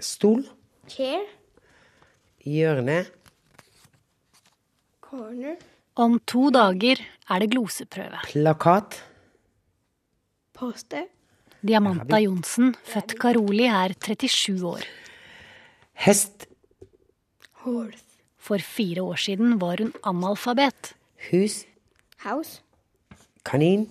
[0.00, 0.44] Stol.
[0.88, 1.22] Chair.
[2.46, 3.04] Hjørne.
[5.04, 5.56] Corner.
[6.00, 8.22] Om to dager er det gloseprøve.
[8.30, 9.00] Plakat.
[10.56, 11.08] Poster.
[11.60, 14.86] Diamanta Johnsen, født Karoli, er 37 år.
[15.92, 16.46] Hest.
[17.64, 18.06] Horse.
[18.40, 20.94] For fire år siden var hun analfabet.
[21.28, 21.66] Hus.
[22.24, 22.62] House.
[23.44, 23.90] Kanin.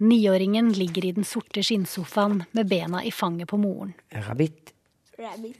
[0.00, 3.92] Niåringen ligger i den sorte skinnsofaen med bena i fanget på moren.
[4.16, 4.72] Rabbit.
[5.20, 5.56] Rabbit.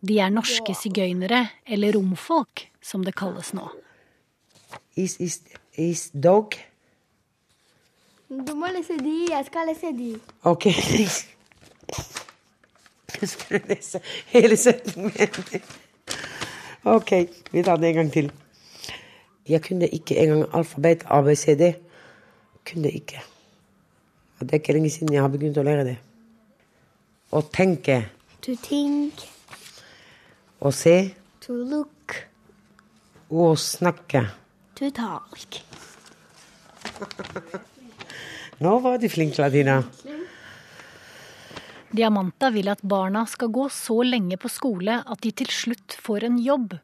[0.00, 3.68] De er norske sigøynere, eller romfolk, som det kalles nå.
[4.96, 5.40] Is, is,
[5.78, 6.54] is dog.
[8.30, 9.14] Du må lese de.
[9.30, 10.14] Jeg skal lese de.
[10.42, 10.66] Ok.
[13.14, 14.00] Jeg skal lese
[14.32, 15.62] hele setningen.
[16.84, 17.12] Ok,
[17.52, 18.32] vi tar det en gang til.
[19.48, 21.62] Jeg kunne ikke engang alfabet ABCD.
[22.70, 23.22] Kunne ikke.
[24.38, 25.96] Og det er ikke lenge siden jeg har begynt å lære det.
[27.34, 27.96] Å tenke.
[28.46, 29.24] To think.
[30.62, 30.92] Å se.
[31.42, 32.14] To look.
[33.26, 34.20] Å snakke.
[34.78, 35.56] To talk.
[38.62, 39.80] Nå var de flinke, Latina.
[41.94, 46.28] Diamanta vil at barna skal gå så lenge på skole at de til slutt får
[46.30, 46.78] en jobb.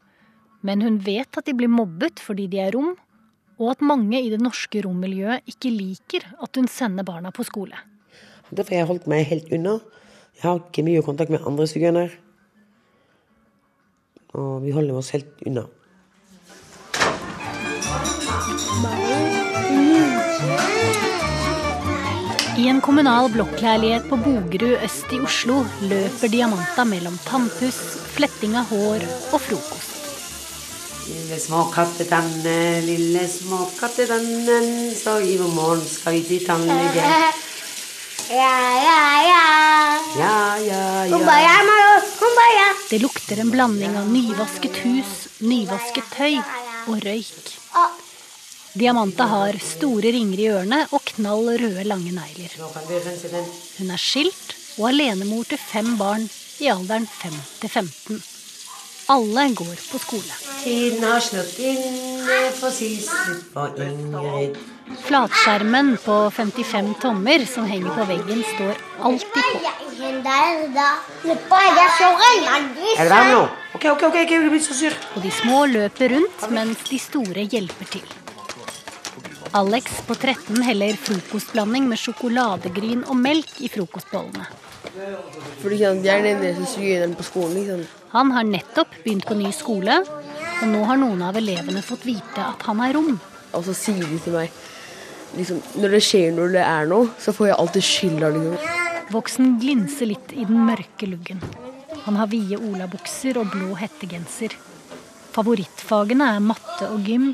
[0.66, 2.96] Men hun vet at de blir mobbet fordi de er rom,
[3.62, 7.78] og at mange i det norske rommiljøet ikke liker at hun sender barna på skole.
[8.50, 9.78] Derfor har jeg holdt meg helt unna.
[10.40, 12.14] Jeg har ikke mye kontakt med andre sigøynere.
[14.40, 15.66] Og vi holder oss helt unna.
[22.56, 25.58] I en kommunal blokkleilighet på Bogerud øst i Oslo
[25.92, 27.82] løper Diamanta mellom tannpuss,
[28.16, 30.00] fletting av hår og frokost.
[31.10, 32.56] Lille små kattetanne,
[32.88, 37.06] lille små kattetannen, så i morgen skal vi til tannlege.
[38.30, 39.44] Ja, ja, ja.
[40.18, 41.16] Ja, ja, ja.
[41.16, 42.00] Kumbaya, Maro.
[42.18, 42.66] Kumbaya.
[42.90, 46.36] Det lukter en blanding av nyvasket hus, nyvasket tøy
[46.86, 47.50] og røyk.
[48.78, 52.54] Diamanta har store ringer i ørene og knall røde, lange negler.
[52.62, 53.50] Nå kan vi rense den.
[53.80, 56.28] Hun er skilt og alenemor til fem barn
[56.62, 58.22] i alderen 5 til 15.
[59.10, 60.34] Alle går på skole.
[60.62, 62.30] Tiden har slått inn
[62.60, 63.10] for sist
[63.56, 64.60] på Ingrid.
[64.98, 69.42] Flatskjermen på 55 tommer som henger på veggen, står alltid på.
[73.04, 73.42] det varmt nå?
[73.74, 74.96] Ok, ok, ok, ikke bli så sur.
[75.14, 78.16] Og de små løper rundt mens de store hjelper til.
[79.54, 84.46] Alex på 13 heller frokostblanding med sjokoladegryn og melk i frokostbollene.
[87.54, 87.86] Liksom.
[88.14, 90.00] Han har nettopp begynt på ny skole,
[90.60, 93.18] og nå har noen av elevene fått vite at han er rom.
[93.50, 94.54] Og så sier de til meg
[95.36, 98.32] liksom, Når det skjer når det er noe, så får jeg alltid skylda.
[98.36, 98.80] Liksom.
[99.10, 101.42] Voksen glinser litt i den mørke luggen.
[102.06, 104.54] Han har vide olabukser og blå hettegenser.
[105.34, 107.32] Favorittfagene er matte og gym,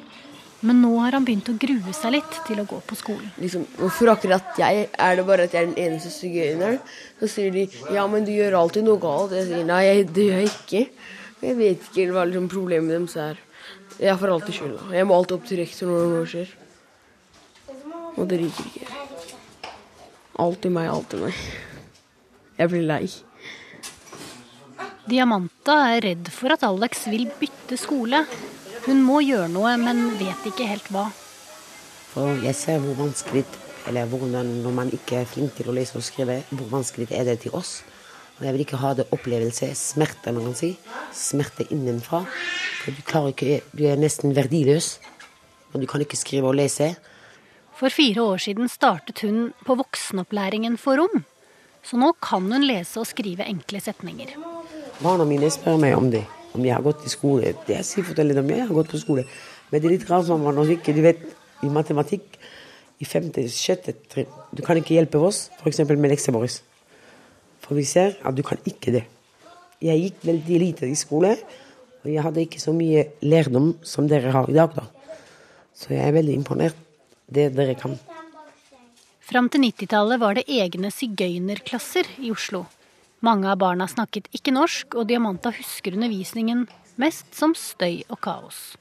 [0.67, 3.29] men nå har han begynt å grue seg litt til å gå på skolen.
[3.41, 4.89] Liksom, hvorfor akkurat jeg?
[4.93, 6.81] Er det bare at jeg er den eneste sigøyneren?
[7.21, 9.37] Så sier de ja, men du gjør alltid noe galt.
[9.37, 10.85] Jeg sier nei, jeg, det gjør jeg ikke.
[11.47, 13.43] Jeg vet ikke hva liksom, problemet deres er.
[14.01, 14.87] Jeg får alltid skylda.
[14.97, 16.56] Jeg må alltid opp til rektor når noe skjer.
[18.16, 18.87] Og det ryker ikke.
[20.41, 21.44] Alltid meg, alltid meg.
[22.56, 23.04] Jeg blir lei.
[25.06, 28.25] Diamanta er redd for at Alex vil bytte skole.
[28.87, 31.06] Hun må gjøre noe, men vet ikke helt hva.
[32.12, 33.44] For jeg ser hvor vanskelig
[33.87, 37.26] eller hvordan når man ikke er flink til å lese og skrive, hvor vanskelig er
[37.28, 37.84] det til oss.
[38.37, 40.72] Og jeg vil ikke ha det opplevelse, smerte, man kan si.
[41.15, 42.25] Smerte innenfra.
[42.82, 44.97] For du klarer ikke, du er nesten verdiløs.
[45.72, 46.93] Og du kan ikke skrive og lese.
[47.76, 51.25] For fire år siden startet hun på voksenopplæringen for rom.
[51.84, 54.32] Så nå kan hun lese og skrive enkle setninger.
[55.03, 56.22] Barna mine spør meg om det.
[56.56, 57.53] Om jeg har gått i skole.
[57.69, 59.26] Jeg sier forteller dem jeg har gått på skole.
[59.69, 61.20] Men det er litt rart mamma, når ikke du vet
[61.66, 62.38] i matematikk
[62.97, 65.82] i femte, sjette trinn Du kan ikke hjelpe oss f.eks.
[65.84, 66.48] med lekser våre.
[67.61, 69.05] For vi ser at du kan ikke det.
[69.84, 71.34] Jeg gikk veldig lite i skole,
[72.00, 74.72] og jeg hadde ikke så mye lærdom som dere har i dag.
[74.72, 74.88] da.
[75.76, 76.86] Så jeg er veldig imponert
[77.26, 77.99] det dere kan.
[79.26, 82.62] Fram til 90-tallet var det egne sigøynerklasser i Oslo.
[83.26, 86.69] Mange av barna snakket ikke norsk, og Diamanta husker undervisningen
[87.00, 88.76] mest som støy og kaos.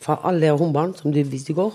[0.00, 1.72] Fra alle rombarn som du visste i går,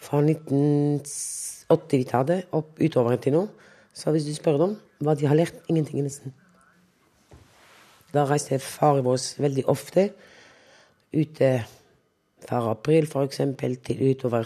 [0.00, 3.44] fra 1980-tallet opp utover til nå,
[3.92, 6.32] så hvis du spør dem hva de har lært, ingenting nesten.
[8.14, 10.02] Da reiste faren vår veldig ofte
[11.12, 11.64] ute
[12.46, 13.40] fra april f.eks.
[13.84, 14.44] til utover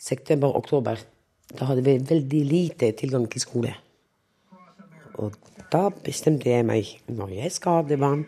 [0.00, 1.02] september-oktober.
[1.50, 3.74] Da hadde vi veldig lite tilgang til skole.
[5.20, 5.36] Og
[5.72, 8.24] da bestemte jeg meg, når jeg skal ha det barn,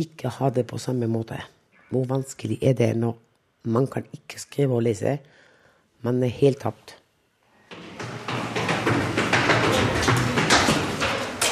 [0.00, 1.38] ikke ha det på samme måte.
[1.90, 3.18] Hvor vanskelig er det når
[3.70, 5.18] man kan ikke skrive og lese?
[6.02, 6.96] Man er helt tapt.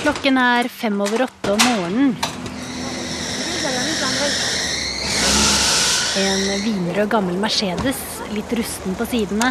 [0.02, 2.16] Klokken er fem over åtte om morgenen.
[6.12, 7.96] En vinrød gammel Mercedes,
[8.36, 9.46] litt rusten på sidene,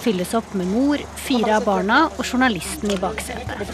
[0.00, 3.68] fylles opp med mor, fire av barna og journalisten i baksetet.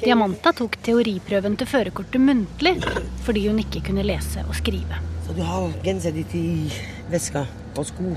[0.00, 2.78] Diamanta tok teoriprøven til førerkortet muntlig
[3.26, 5.02] fordi hun ikke kunne lese og skrive.
[5.26, 6.72] Så du har genseren ditt i
[7.12, 7.44] veska
[7.76, 8.16] og sko.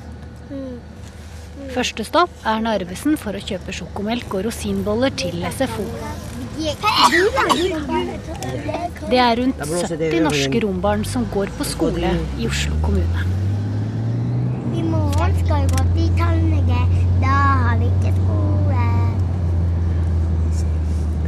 [1.75, 5.89] Første stopp er Narvesen for å kjøpe sjokomelk og rosinboller til SFO.
[9.09, 13.25] Det er rundt 70 norske rombarn som går på skole i Oslo kommune.
[14.75, 16.81] I morgen skal vi gå til tannlege.
[17.21, 17.35] Da
[17.65, 18.85] har vi ikke skole.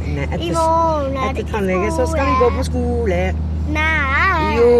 [0.08, 3.20] Nei, I etter, morgen er det etter ikke tannlege så skal vi gå på skole.
[3.76, 4.56] Nei.
[4.56, 4.72] Jo.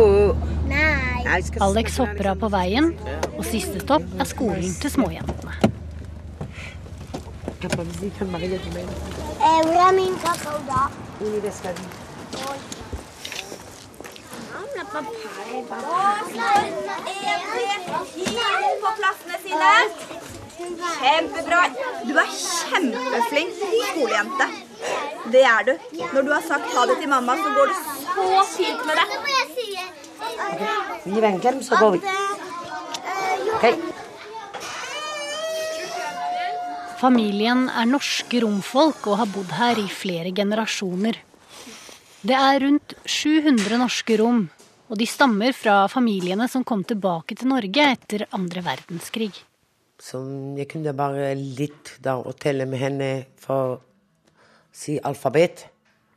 [0.72, 1.38] Nei.
[1.60, 2.94] Alex hopper av på veien,
[3.34, 5.52] og siste stopp er skolen til småjentene.
[9.46, 10.82] Eh, Hvor er min kakao, da?
[11.24, 11.82] Inn i veska di.
[18.82, 19.72] på plassene sine.
[20.98, 21.60] Kjempebra.
[22.08, 23.50] Du er kjempeflink
[23.90, 24.46] skolejente.
[25.32, 25.74] Det er du.
[26.14, 27.76] Når du har sagt ha det til mamma, så går det
[28.14, 29.08] så fint med deg.
[31.04, 32.02] Gi meg en klem, så går vi.
[33.54, 33.87] Ok.
[36.98, 41.14] Familien er norske romfolk og har bodd her i flere generasjoner.
[42.26, 44.40] Det er rundt 700 norske rom,
[44.90, 49.30] og de stammer fra familiene som kom tilbake til Norge etter andre verdenskrig.
[50.02, 50.24] Så
[50.58, 53.78] jeg kunne bare litt da å telle med henne for å
[54.74, 55.68] si alfabet.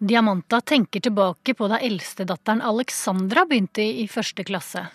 [0.02, 4.88] Diamanta tenker tilbake på da eldstedatteren Alexandra begynte i første klasse.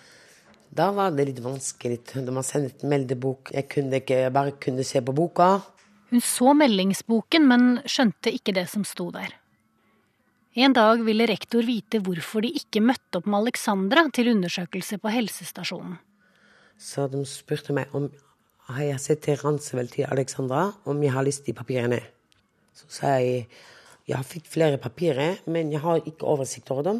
[0.67, 3.55] Da var det litt vanskelig når man sendte et meldebok.
[3.55, 5.61] Jeg kunne ikke bare kunne se på boka.
[6.09, 9.33] Hun så meldingsboken, men skjønte ikke det som sto der.
[10.57, 15.11] En dag ville rektor vite hvorfor de ikke møtte opp med Alexandra til undersøkelse på
[15.13, 15.99] helsestasjonen.
[16.77, 18.07] Så de spurte meg om
[18.67, 22.01] har jeg sett til Ransevel til Alexandra, om jeg har lyst til papirene.
[22.75, 23.45] Så sa jeg
[24.07, 26.99] jeg fikk flere papirer, men jeg har ikke oversikt over dem.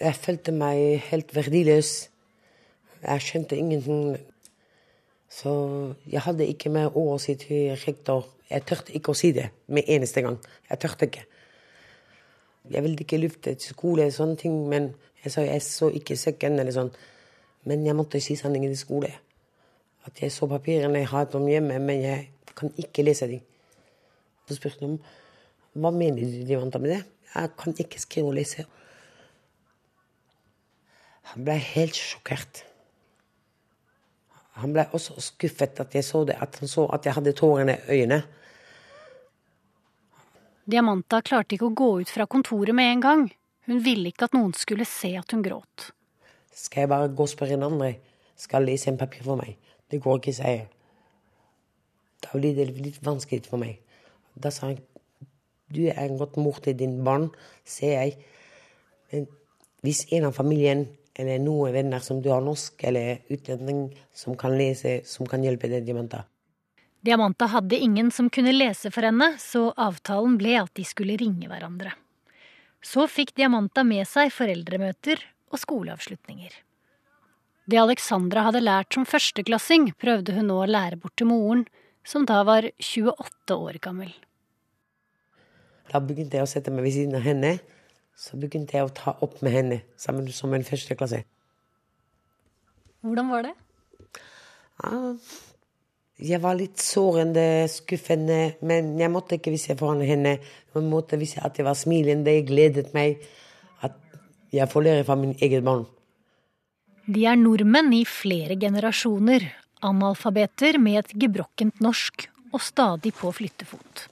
[0.00, 2.10] Jeg følte meg helt verdiløs.
[3.00, 4.18] Jeg skjønte ingenting.
[5.30, 5.52] Så
[6.10, 8.26] jeg hadde ikke mer å si til rektor.
[8.50, 10.40] Jeg tørte ikke å si det med eneste gang.
[10.68, 11.22] Jeg tørte ikke.
[12.70, 14.90] Jeg ville ikke lufte til skole og sånne ting, men
[15.22, 16.90] jeg sa jeg så ikke sekken eller sånn.
[17.70, 19.12] Men jeg måtte si sanningen til skole.
[20.08, 23.44] At jeg så papirene, jeg har dem hjemme, men jeg kan ikke lese dem.
[24.48, 24.98] Så spurte de
[25.78, 27.02] hva mener du de vant med det.
[27.30, 28.66] Jeg kan ikke skrive og lese.
[31.30, 32.64] Han ble helt sjokkert.
[34.60, 37.78] Han ble også skuffet at jeg så det, at han så at jeg hadde tårene
[37.78, 38.22] i øynene.
[40.70, 43.24] Diamanta klarte ikke å gå ut fra kontoret med en gang.
[43.66, 45.90] Hun ville ikke at noen skulle se at hun gråt.
[46.54, 47.94] Skal jeg bare gå og spørre en andre?
[48.38, 49.56] Skal de sende papir for meg?
[49.90, 50.68] Det går ikke, sier jeg.
[52.20, 53.80] Da blir det litt vanskelig for meg.
[54.36, 54.78] Da sa han
[55.70, 57.28] du er en godt mor til din barn,
[57.64, 58.16] ser jeg.
[59.12, 59.28] Men
[59.86, 60.88] hvis en av familien
[61.20, 65.68] eller noen venner som du har norsk eller utlending som kan lese, som kan hjelpe
[65.70, 66.24] deg, Diamanta.
[67.00, 71.48] Diamanta hadde ingen som kunne lese for henne, så avtalen ble at de skulle ringe
[71.48, 71.94] hverandre.
[72.84, 75.22] Så fikk Diamanta med seg foreldremøter
[75.52, 76.52] og skoleavslutninger.
[77.70, 81.66] Det Alexandra hadde lært som førsteklassing, prøvde hun nå å lære bort til moren,
[82.04, 84.10] som da var 28 år gammel.
[85.90, 87.58] Da begynte jeg å sette meg ved siden av henne.
[88.20, 91.22] Så begynte jeg å ta opp med henne sammen som en første klasse.
[93.00, 93.54] Hvordan var det?
[96.20, 100.34] Jeg var litt sårende, skuffende, men jeg måtte ikke vise foran henne.
[100.74, 103.22] Jeg måtte vise at jeg var smilende, jeg gledet meg.
[103.80, 103.96] At
[104.52, 105.86] jeg får lære fra min eget barn.
[107.08, 109.46] De er nordmenn i flere generasjoner.
[109.88, 114.04] Analfabeter med et gebrokkent norsk og stadig på flyttefot.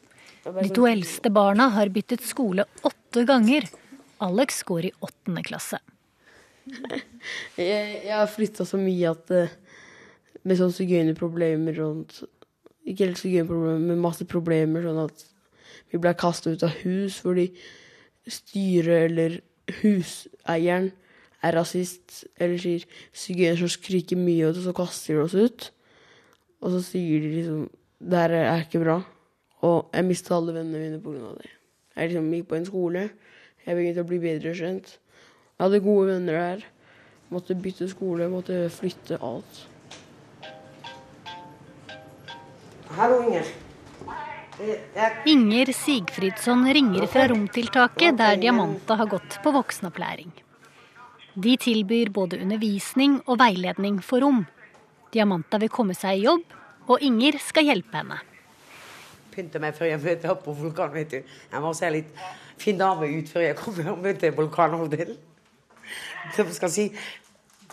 [0.49, 3.69] De to eldste barna har byttet skole åtte ganger.
[4.25, 5.81] Alex går i åttende klasse.
[7.57, 9.55] Jeg, har flytta så mye at eh,
[10.45, 12.19] Med sånn sigøynerproblemer og
[12.85, 14.85] Ikke helt sigøynerproblemer, men masse problemer.
[14.85, 15.25] Sånn at
[15.89, 17.49] vi ble kasta ut av hus fordi
[18.29, 19.39] styret eller
[19.81, 20.91] huseieren
[21.45, 22.85] er rasist eller sier
[23.17, 25.69] sigøyner som skriker mye, og så kaster de oss ut.
[26.61, 29.01] Og så sier de liksom Det her er ikke bra.
[29.67, 31.33] Og jeg mista alle vennene mine pga.
[31.35, 31.51] det.
[31.97, 33.09] Jeg liksom gikk på en skole.
[33.67, 34.99] Jeg begynte å bli bedre kjent.
[35.59, 36.67] Jeg hadde gode venner der.
[37.33, 39.65] Måtte bytte skole, måtte flytte alt.
[42.97, 43.49] Hallo, Inger.
[45.29, 50.33] Inger Sigfridsson ringer fra romtiltaket der Diamanta har gått på voksenopplæring.
[51.38, 54.41] De tilbyr både undervisning og veiledning for rom.
[55.15, 56.43] Diamanta vil komme seg i jobb,
[56.91, 58.19] og Inger skal hjelpe henne.
[59.38, 61.18] Pynte meg før jeg møter opp på vulkan, vet du.
[61.23, 62.23] Jeg må se litt
[62.59, 65.14] fin dame ut før jeg kommer og møter vulkanavdelen.
[66.35, 66.87] Som skal si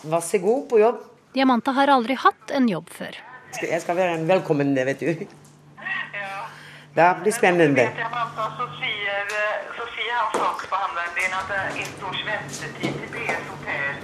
[0.03, 0.99] vær så god på jobb.
[1.33, 3.17] Diamanta har aldri hatt en jobb før.
[3.57, 5.25] Jeg skal være en velkommen, vet du.
[6.13, 6.45] Ja.
[6.93, 7.89] Det blir spennende.
[7.89, 8.13] jeg
[8.61, 9.35] så sier,
[9.73, 14.03] så sier han saksbehandleren din at det er ett års ventetid til PS hotell.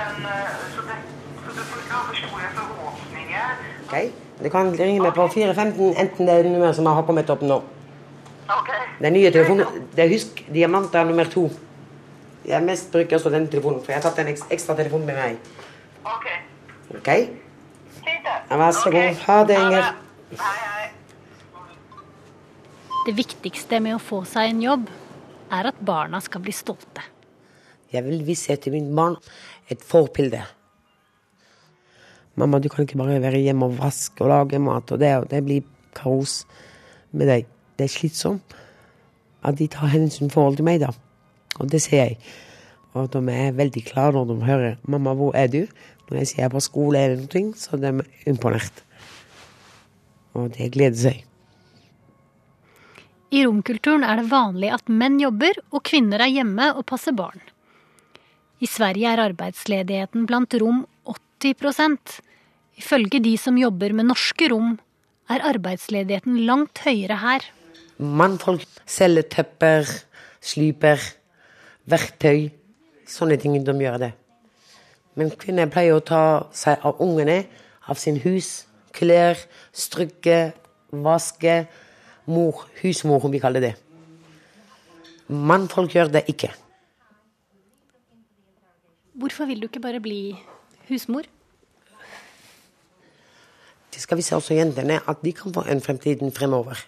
[0.00, 0.96] Men eh, så, det,
[1.44, 3.75] så du får ikke ha for store forhåpninger.
[3.86, 4.12] Ok,
[4.42, 7.62] Du kan ringe meg på 415, enten det er nummer som har kommet opp nå.
[8.52, 8.68] Ok.
[9.00, 11.46] Den nye telefonen, det er husk diamanter nummer to.
[12.46, 15.38] Jeg mest bruker også den telefonen, for jeg har tatt en ekstra telefon med meg.
[16.04, 16.26] Ok.
[16.98, 17.10] Ok?
[18.02, 19.22] Fint vær så god.
[19.24, 19.88] Ha det, Inger.
[20.30, 20.88] Hei, hei.
[23.06, 24.90] Det viktigste med å få seg en jobb,
[25.54, 27.06] er at barna skal bli stolte.
[27.94, 29.16] Jeg vil vise til min barn
[29.70, 30.42] et forbilde.
[32.36, 35.28] Mamma, du kan ikke bare være hjemme og vaske og lage mat, og det, og
[35.30, 35.64] det blir
[35.96, 36.42] kaos
[37.16, 37.46] med deg.
[37.76, 38.56] Det er slitsomt
[39.46, 40.90] at de tar hensyn forhold til meg, da.
[41.60, 42.18] Og det ser jeg.
[42.96, 45.68] Og de er veldig klare når de hører 'mamma, hvor er du?'
[46.08, 48.84] Når jeg sier jeg er på skole eller noe, så de er imponert.
[50.34, 51.24] Og det gleder seg.
[53.34, 57.40] I romkulturen er det vanlig at menn jobber og kvinner er hjemme og passer barn.
[58.60, 60.86] I Sverige er arbeidsledigheten blant rom
[61.40, 62.22] 80
[62.76, 64.76] Ifølge de som jobber med norske rom,
[65.32, 67.46] er arbeidsledigheten langt høyere her.
[67.98, 69.88] Mannfolk selger tepper,
[70.44, 71.00] sliper,
[71.88, 72.50] verktøy.
[73.08, 74.12] Sånne ting de gjør det.
[75.16, 76.22] Men kvinner pleier å ta
[76.54, 77.44] seg av ungene,
[77.88, 79.40] av sin hus, klær,
[79.72, 80.52] strykke,
[80.92, 81.64] vaske.
[82.26, 83.72] Mor, husmor, om vi kaller det.
[85.30, 86.50] Mannfolk gjør det ikke.
[89.16, 90.34] Hvorfor vil du ikke bare bli
[90.90, 91.26] husmor?
[93.96, 96.78] Skal vise også jentene at de kan få en fremtid fremover.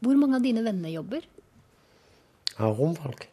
[0.00, 1.26] Hvor mange av dine venner jobber?
[2.58, 3.26] Av romfolk.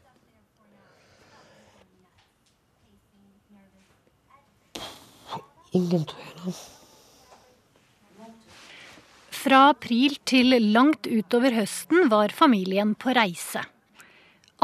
[5.75, 6.36] Ingen, tror jeg.
[6.42, 6.56] da.
[9.38, 13.62] Fra april til langt utover høsten var familien på reise.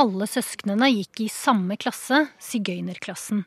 [0.01, 3.43] Alle søsknene gikk i samme klasse, sigøynerklassen.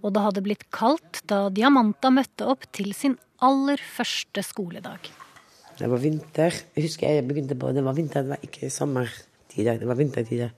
[0.00, 5.10] Og det hadde blitt kaldt da Diamanta møtte opp til sin aller første skoledag.
[5.80, 6.56] Det var vinter.
[6.76, 9.78] Jeg husker jeg begynte på Det var vinter, det var ikke sommertider.
[9.80, 10.50] Det var vintertider.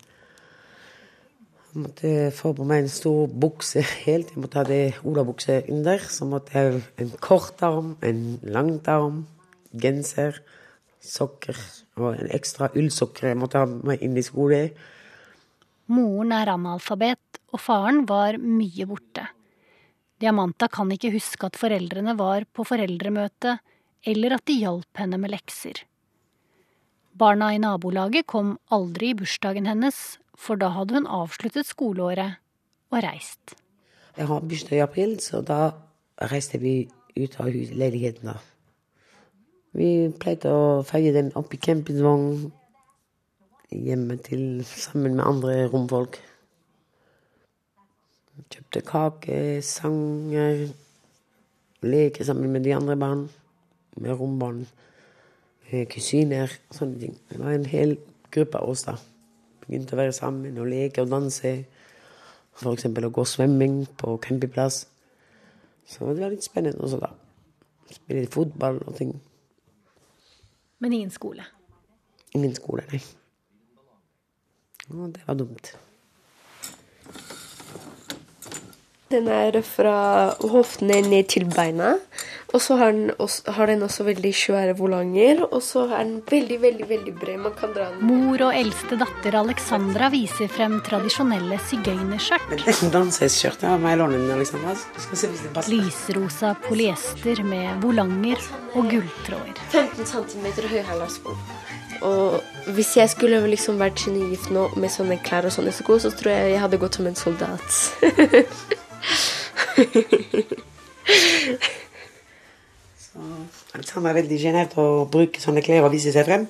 [1.72, 4.34] Jeg måtte få på meg en stor bukse helt.
[4.34, 6.02] Jeg måtte ha det olabukse under.
[6.10, 9.24] Så måtte jeg ha en kort arm, en langt arm,
[9.72, 10.42] genser,
[11.02, 11.58] sokker
[11.98, 14.68] og en ekstra ullsokker jeg måtte ha med inn i skole.
[15.92, 19.26] Moren er analfabet, og faren var mye borte.
[20.22, 23.58] Diamanta kan ikke huske at foreldrene var på foreldremøte,
[24.06, 25.82] eller at de hjalp henne med lekser.
[27.12, 29.98] Barna i nabolaget kom aldri i bursdagen hennes,
[30.38, 32.38] for da hadde hun avsluttet skoleåret
[32.92, 33.56] og reist.
[34.16, 35.74] Jeg har bursdag i april, så da
[36.32, 36.86] reiste vi
[37.18, 38.32] ut av leiligheten.
[39.76, 42.50] Vi pleide å feie den opp i campingvogn
[43.72, 46.18] hjemme til sammen med andre romfolk.
[48.52, 50.66] Kjøpte kake, sanger,
[51.82, 53.26] leke sammen med de andre barn.
[53.96, 54.66] Med rombarn,
[55.68, 57.16] kusiner kusiner, sånne ting.
[57.28, 57.96] Det var en hel
[58.32, 58.96] gruppe av oss da.
[59.66, 61.52] Begynte å være sammen og leke og danse.
[62.72, 64.86] Eksempel å gå svømming på campingplass.
[65.88, 67.12] Så det var litt spennende også, da.
[67.92, 69.16] Spille litt fotball og ting.
[70.80, 71.44] Men ingen skole.
[72.34, 73.02] Ingen skole, nei.
[74.92, 75.72] Og det var dumt.
[79.12, 79.96] Den er fra
[80.40, 81.96] hoftene ned til beina.
[82.52, 85.42] Og så har den også, har den også veldig svære volanger.
[85.48, 87.38] Og så er den veldig, veldig veldig bred.
[87.40, 92.48] Man kan dra den Mor og eldste datter Alexandra viser frem tradisjonelle sigøynerskjørt.
[93.64, 94.02] Har
[94.36, 94.74] Alexandra.
[95.72, 98.40] Lysrosa polyester med volanger
[98.76, 99.64] og gulltråder.
[99.72, 101.36] 15 cm høyhæla sko.
[102.02, 102.42] Og
[102.74, 106.32] hvis jeg skulle liksom vært genegift nå med sånne klær og sånne sko, så tror
[106.34, 107.68] jeg jeg hadde gått som en soldat.
[113.02, 113.18] Så
[113.94, 116.46] Han var veldig sjenert å bruke sånne klær og vise seg frem.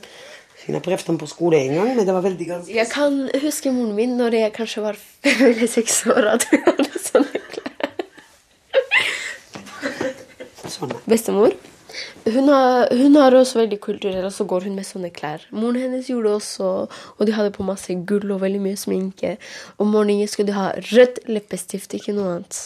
[0.62, 3.16] Hun har prøvd dem på skole en gang, men det var veldig ganske Jeg kan
[3.42, 7.42] huske moren min når jeg kanskje var fem eller seks år, at hun hadde sånne
[7.50, 7.90] klær.
[10.70, 10.94] sånn.
[11.10, 11.52] Bestemor
[12.24, 15.44] hun har, hun har også veldig kulturell, og så går hun med sånne klær.
[15.54, 16.70] Moren hennes gjorde det også,
[17.18, 19.36] og de hadde på masse gull og veldig mye sminke.
[19.82, 22.60] Om morgenen skulle de ha rødt leppestift, ikke noe annet.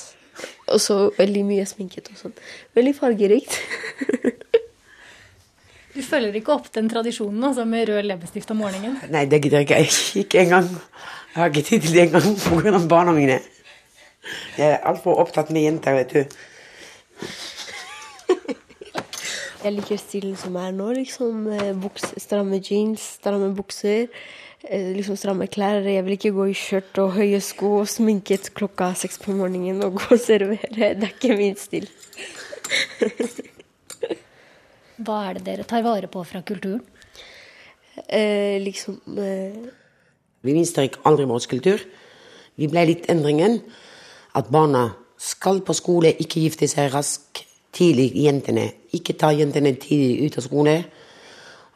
[0.68, 2.36] Og så veldig mye sminket og sånn.
[2.76, 3.60] Veldig fargerikt.
[5.96, 8.98] Du følger ikke opp den tradisjonen altså, med rød leppestift om morgenen?
[9.08, 10.02] Nei, det gidder jeg ikke.
[10.26, 10.66] Ikke engang.
[11.32, 12.80] Jeg har ikke tid til det engang pga.
[12.88, 13.38] barna mine.
[14.58, 16.36] Jeg er altfor opptatt med jenter, vet du.
[19.66, 20.92] Jeg liker stilen som er nå.
[20.94, 24.06] liksom eh, buks, Stramme jeans, stramme bukser,
[24.62, 25.82] eh, liksom stramme klær.
[25.82, 29.82] Jeg vil ikke gå i skjørt og høye sko og sminket klokka seks på morgenen
[29.82, 30.70] og gå og servere.
[30.70, 31.88] Det er ikke min stil.
[35.02, 36.84] Hva er det dere tar vare på fra kulturen?
[38.06, 39.66] Eh, liksom eh,
[40.46, 41.82] Vi mister ikke aldri vår kultur.
[42.54, 43.58] Vi ble litt endringen
[44.38, 47.45] at barna skal på skole, ikke gifte seg raskt
[47.76, 48.70] tidlig, jentene.
[48.96, 50.76] Ikke ta jentene tidlig ut av skole.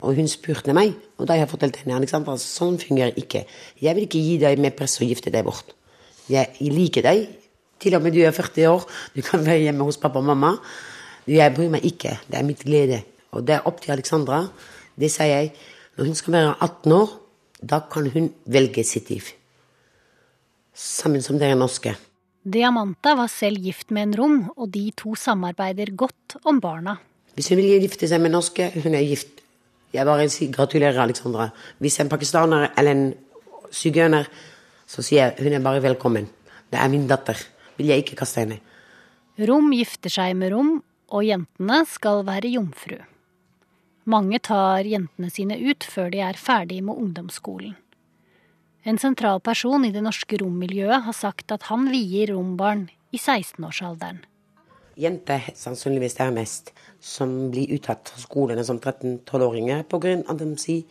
[0.01, 3.45] Og hun spurte meg, og da har jeg fortalt henne Alexandra, sånn fungerer ikke.
[3.85, 5.75] Jeg vil ikke gi deg med press og gifte deg bort.
[6.31, 7.27] Jeg liker deg.
[7.81, 10.55] Til og med du er 40 år, du kan være hjemme hos pappa og mamma.
[11.29, 12.17] Jeg bryr meg ikke.
[12.29, 13.03] Det er mitt glede.
[13.37, 14.47] Og det er opp til Alexandra.
[14.97, 15.53] Det sier jeg.
[15.97, 17.17] Når hun skal være 18 år,
[17.61, 19.33] da kan hun velge sitt liv.
[20.75, 21.93] Sammen som dere norske.
[22.43, 26.97] Diamanta var selv gift med en rom, og de to samarbeider godt om barna.
[27.37, 29.43] Hvis hun vil gifte seg med norske, hun er gift.
[29.93, 31.51] Jeg bare sier gratulerer, Alexandra.
[31.79, 33.05] Hvis en pakistaner eller en
[33.75, 34.31] sigøyner,
[34.89, 36.31] så sier jeg hun er bare velkommen.
[36.71, 37.37] Det er min datter.
[37.77, 38.61] Vil jeg ikke kaste henne.
[39.49, 40.79] Rom gifter seg med rom,
[41.13, 42.97] og jentene skal være jomfru.
[44.11, 47.77] Mange tar jentene sine ut før de er ferdig med ungdomsskolen.
[48.89, 54.23] En sentral person i det norske rommiljøet har sagt at han vier rombarn i 16-årsalderen.
[55.01, 60.17] Jenter sannsynligvis er mest som blir uttatt fra skolene som 13-12-åringer pga.
[60.29, 60.85] at de sier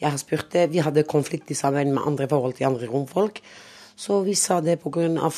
[0.00, 3.40] Jeg har spurt det, vi hadde konflikt sammen med andre forhold til andre romfolk,
[3.96, 5.30] så vi sa det pga.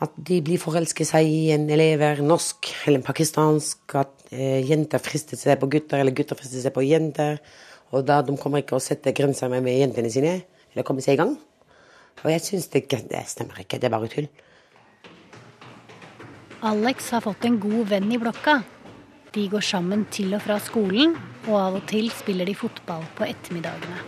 [0.00, 5.36] at de blir forelsket seg i en elever, norsk eller pakistansk, at eh, jenter frister
[5.36, 7.40] seg på gutter, eller gutter frister seg på jenter.
[7.94, 10.34] Og da de kommer ikke å sette grenser med, med jentene sine,
[10.72, 11.36] eller komme seg i gang.
[12.24, 14.28] Og jeg syns det, det stemmer ikke, det er bare tull.
[16.68, 18.58] Alex har fått en god venn i blokka.
[19.32, 21.14] De går sammen til og fra skolen,
[21.46, 24.00] og av og til spiller de fotball på ettermiddagene.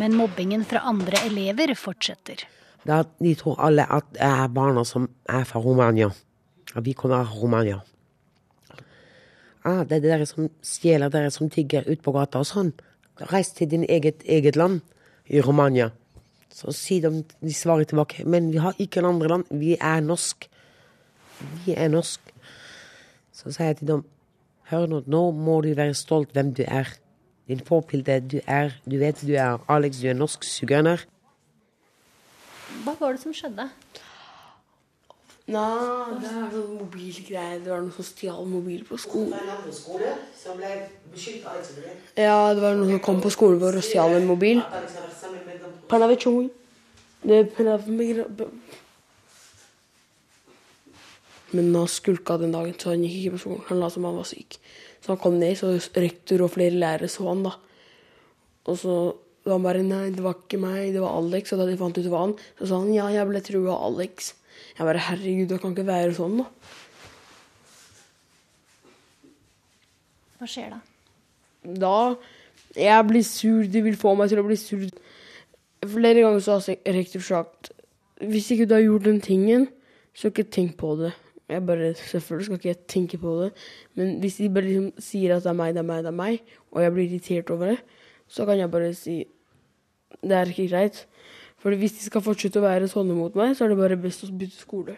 [0.00, 2.46] Men mobbingen fra andre elever fortsetter.
[2.86, 6.08] Da de tror alle at det er barna som er fra Romania.
[6.74, 7.80] Og vi kommer fra Romania.
[9.66, 12.70] Ah, det er dere som stjeler, dere som tigger ut på gata og sånn.
[13.32, 14.84] Reis til din eget, eget land,
[15.26, 15.90] i Romania.
[16.54, 20.04] Så sier de, de svarer tilbake, men vi har ikke noen andre land, vi er
[20.04, 20.46] norsk.
[21.64, 22.30] Vi er norsk.
[23.34, 24.04] Så sier jeg til dem,
[24.70, 26.94] hør nå, nå må du være stolt hvem du er.
[27.50, 31.04] Din forbilde, du er, du vet du er Alex, du er norsk sigøyner.
[32.84, 33.68] Hva var det som skjedde?
[35.46, 37.60] Nei, det er sånn mobilgreier.
[37.62, 39.34] Det var noen som stjal mobil på skolen.
[42.18, 44.58] Ja, det var noen som kom på skolen vår og stjal en mobil.
[45.92, 46.48] Panavichoi.
[51.54, 53.62] Men han skulka den dagen, så han gikk ikke på skolen.
[53.68, 54.58] Han la som han var syk.
[54.98, 55.70] Så han kom ned, så
[56.02, 57.54] rektor og flere lærere så han, da.
[58.66, 58.96] Og så
[59.46, 61.54] var han bare Nei, det var ikke meg, det var Alex.
[61.54, 63.76] Og da de fant ut det var han, så sa han ja, jeg ble trua
[63.76, 64.32] av Alex.
[64.76, 66.46] Jeg bare herregud, det kan ikke være sånn, da.
[70.36, 70.80] Hva skjer da?
[71.80, 72.16] Da
[72.76, 73.64] Jeg blir sur.
[73.64, 74.82] De vil få meg til å bli sur.
[75.86, 77.72] Flere ganger så har rektor sagt
[78.24, 79.66] hvis ikke du har gjort den tingen,
[80.16, 81.12] så ikke tenk på det.
[81.48, 83.50] Jeg bare, Selvfølgelig skal ikke jeg tenke på det,
[83.94, 86.16] men hvis de bare liksom sier at det er meg, det er meg, det er
[86.16, 86.40] meg,
[86.72, 87.76] og jeg blir irritert over det,
[88.26, 89.18] så kan jeg bare si
[90.24, 91.04] det er ikke greit.
[91.66, 94.20] For hvis de skal fortsette å være sånne mot meg, så er det bare best
[94.22, 94.92] å bytte skole.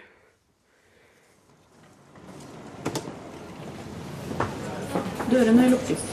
[5.30, 6.04] Dørene lukkes.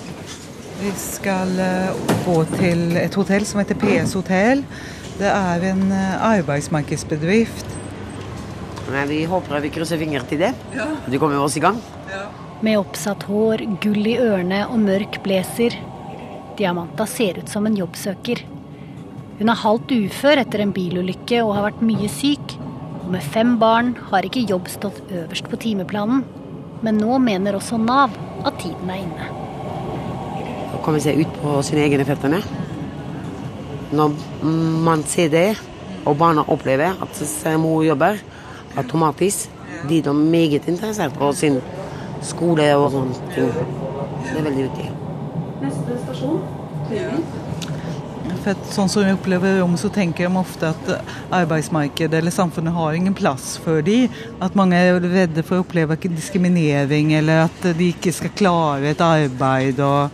[0.79, 4.63] Vi skal eh, gå til et hotell som heter PS Hotell.
[5.19, 7.75] Det er en eh, arbeidsmarkedsbedrift.
[8.95, 10.55] Nei, vi håper vi krysser fingre til det.
[10.71, 11.83] Du kommer med oss i gang.
[12.63, 15.75] Med oppsatt hår, gull i ørene og mørk blazer.
[16.55, 18.47] Diamanta ser ut som en jobbsøker.
[19.35, 22.53] Hun er halvt ufør etter en bilulykke og har vært mye syk.
[23.01, 26.23] Og med fem barn har ikke jobb stått øverst på timeplanen.
[26.85, 28.15] Men nå mener også Nav
[28.47, 29.27] at tiden er inne.
[30.71, 32.39] Å komme seg ut på sine egne føtter.
[33.95, 34.07] Når
[34.87, 35.49] man ser det,
[36.05, 37.21] og barna opplever at
[37.59, 38.15] mor jobber,
[38.77, 39.49] automatisk
[39.85, 41.59] blir de meget interessert på sin
[42.23, 43.51] skole og sånne ting.
[44.25, 44.87] Det er veldig viktig.
[48.45, 50.89] For sånn som jeg opplever Rom, så tenker de ofte at
[51.33, 54.13] arbeidsmarkedet eller samfunnet har ingen plass for dem.
[54.37, 59.01] At mange er redde for å oppleve diskriminering, eller at de ikke skal klare et
[59.01, 59.81] arbeid.
[59.81, 60.13] og,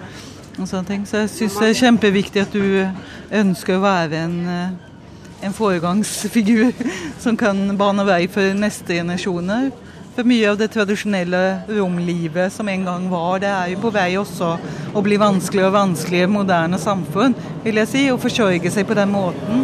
[0.55, 1.03] og sånne ting.
[1.09, 2.87] Så jeg syns det er kjempeviktig at du
[3.41, 4.39] ønsker å være en,
[5.43, 6.71] en foregangsfigur
[7.19, 9.73] som kan bane vei for neste generasjoner.
[10.11, 14.09] For mye av det tradisjonelle romlivet som en gang var, det er jo på vei
[14.19, 14.49] også
[14.91, 18.03] å bli vanskeligere og vanskeligere i moderne samfunn, vil jeg si.
[18.11, 19.63] Å forsørge seg på den måten.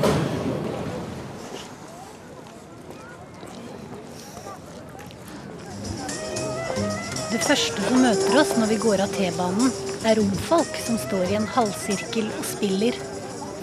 [7.27, 9.75] Det første som møter oss når vi går av T-banen,
[10.07, 12.95] er romfolk som står i en halvsirkel og spiller.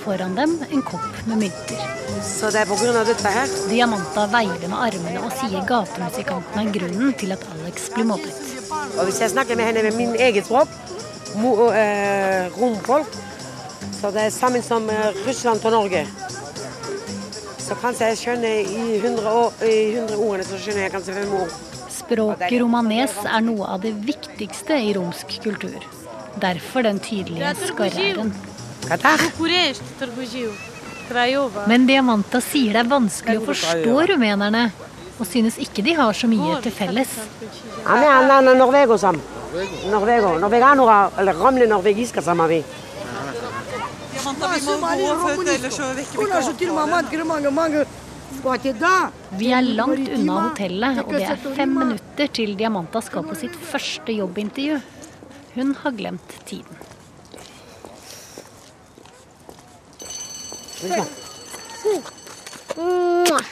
[0.04, 1.93] Foran dem en kopp med mynter.
[2.24, 3.52] Så det er av dette her.
[3.68, 8.40] Diamanta veiver med armene og sier gatemusikanten er grunnen til at Alex blir mobbet.
[8.98, 10.68] Og hvis jeg snakker med henne med min eget språk,
[11.34, 13.16] eh, romfolk,
[14.00, 16.06] så det er sammen som eh, Russland til Norge.
[17.58, 21.32] Så kanskje jeg skjønner i 100, år, i 100 ordene så skjønner jeg kanskje fem
[21.38, 21.54] ord.
[21.94, 25.80] Språket romanes er noe av det viktigste i romsk kultur.
[26.42, 28.34] Derfor den tydelige skarre-r-en.
[28.84, 29.24] Katar.
[31.68, 34.64] Men Diamanta sier det er vanskelig å forstå rumenerne,
[35.18, 37.12] og synes ikke de har så mye til felles.
[49.38, 49.50] Vi.
[49.52, 54.16] Er langt unna hotellet, og det er fem minutter til Diamanta skal på sitt første
[54.16, 54.80] jobbintervju.
[55.54, 56.93] Hun har glemt tiden.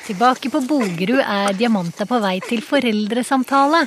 [0.07, 3.85] Tilbake på Bogerud er Diamanta på vei til foreldresamtale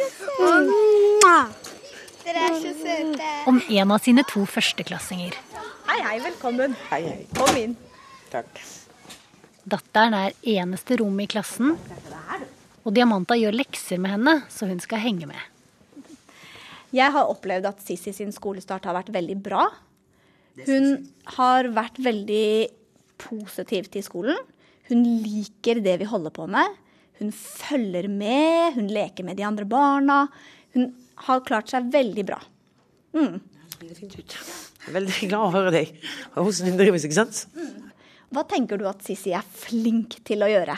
[2.25, 3.27] Dere er så søte.
[3.47, 5.35] om en av sine to førsteklassinger.
[5.85, 6.73] Hei, hei, velkommen.
[6.89, 7.25] Hei, hei.
[7.37, 7.75] Kom inn.
[8.31, 8.49] Takk.
[9.65, 11.75] Datteren er eneste rom i klassen,
[12.83, 15.37] og Diamanta gjør lekser med henne, så hun skal henge med.
[16.95, 19.67] Jeg har opplevd at Sissi sin skolestart har vært veldig bra.
[20.65, 22.49] Hun har vært veldig
[23.21, 24.37] positiv til skolen.
[24.89, 26.77] Hun liker det vi holder på med.
[27.19, 30.25] Hun følger med, hun leker med de andre barna.
[30.75, 30.91] Hun
[31.27, 32.41] har klart seg veldig bra.
[33.15, 33.39] Mm.
[33.79, 34.35] Det er fint ut.
[34.35, 35.93] Jeg er veldig glad å høre deg.
[36.35, 37.45] Og hvordan hun drives, ikke sant?
[38.35, 40.75] Hva tenker du at Sissi er flink til å gjøre?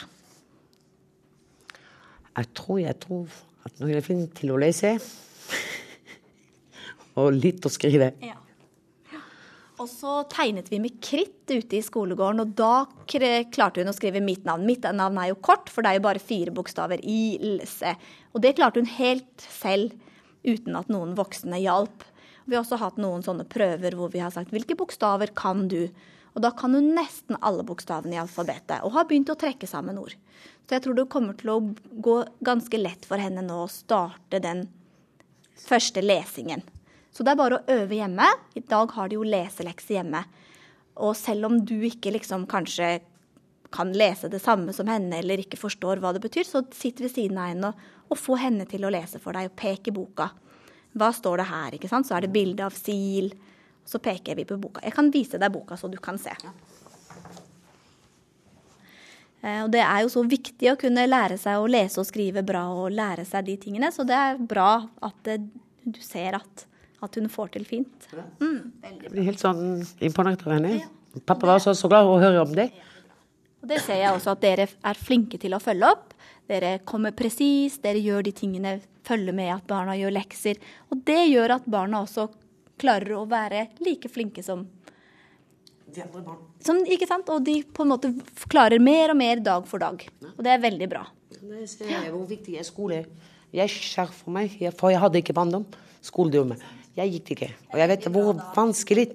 [2.37, 4.93] Jeg tror, jeg tror at hun er flink til å lese,
[7.19, 8.11] og litt å skrive.
[9.77, 12.87] Og så tegnet vi med kritt ute i skolegården, og da
[13.53, 14.65] klarte hun å skrive mitt navn.
[14.65, 17.03] Mitt navn er jo kort, for det er jo bare fire bokstaver.
[17.05, 17.83] ILC.
[18.33, 19.93] Og det klarte hun helt selv,
[20.47, 22.05] uten at noen voksne hjalp.
[22.47, 25.89] Vi har også hatt noen sånne prøver hvor vi har sagt hvilke bokstaver kan du?
[26.33, 29.99] Og da kan hun nesten alle bokstavene i alfabetet, og har begynt å trekke sammen
[30.01, 30.15] ord.
[30.65, 31.59] Så jeg tror det kommer til å
[32.01, 34.65] gå ganske lett for henne nå å starte den
[35.67, 36.65] første lesingen.
[37.17, 38.27] Så det er bare å øve hjemme.
[38.53, 40.21] I dag har de jo leselekse hjemme.
[41.01, 42.99] Og selv om du ikke liksom kanskje
[43.73, 47.11] kan lese det samme som henne, eller ikke forstår hva det betyr, så sitt ved
[47.15, 49.95] siden av henne og, og få henne til å lese for deg, og peke i
[49.97, 50.29] boka.
[50.97, 51.75] Hva står det her?
[51.75, 52.07] ikke sant?
[52.07, 53.33] Så er det bilde av sil.
[53.87, 54.85] Så peker vi på boka.
[54.85, 56.37] Jeg kan vise deg boka, så du kan se.
[59.41, 62.45] Eh, Og det er jo så viktig å kunne lære seg å lese og skrive
[62.45, 64.71] bra og lære seg de tingene, så det er bra
[65.05, 65.43] at eh,
[65.87, 66.65] du ser at,
[67.03, 68.07] at hun får til fint.
[68.41, 70.87] Mm, Jeg blir helt sånn imponert over henne.
[71.25, 72.71] Pappa var også så glad å høre om det.
[73.61, 76.13] Og det ser jeg også at dere er flinke til å følge opp.
[76.47, 80.59] Dere kommer presis, dere gjør de tingene, følger med at barna gjør lekser.
[80.93, 82.27] Og det gjør at barna også
[82.79, 84.65] klarer å være like flinke som,
[85.87, 86.39] De andre barn.
[86.61, 87.29] som Ikke sant?
[87.33, 88.11] Og de på en måte
[88.51, 90.03] klarer mer og mer dag for dag.
[90.35, 91.05] Og det er veldig bra.
[91.37, 93.05] Det ser jeg hvor viktig er skole.
[93.53, 95.65] Jeg er skjær for meg, for jeg hadde ikke barndom.
[96.03, 96.57] Skoledømme.
[96.97, 97.51] Jeg gikk ikke.
[97.73, 99.11] Og jeg vet hvor vanskelig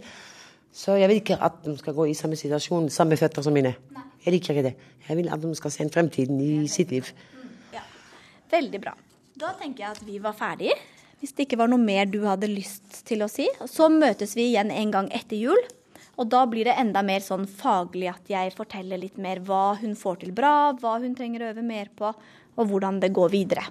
[0.73, 3.75] Så jeg vil ikke at de skal gå i samme situasjon, samme føtter som mine.
[4.25, 4.73] Jeg liker ikke det.
[5.05, 7.11] Jeg vil at de skal se en fremtid i sitt liv.
[8.53, 8.95] Veldig bra.
[9.37, 10.75] Da tenker jeg at vi var ferdige
[11.21, 13.47] Hvis det ikke var noe mer du hadde lyst til å si.
[13.69, 15.61] Så møtes vi igjen en gang etter jul.
[16.21, 19.95] Og da blir det enda mer sånn faglig at jeg forteller litt mer hva hun
[19.97, 22.13] får til bra, hva hun trenger å øve mer på,
[22.57, 23.69] og hvordan det går videre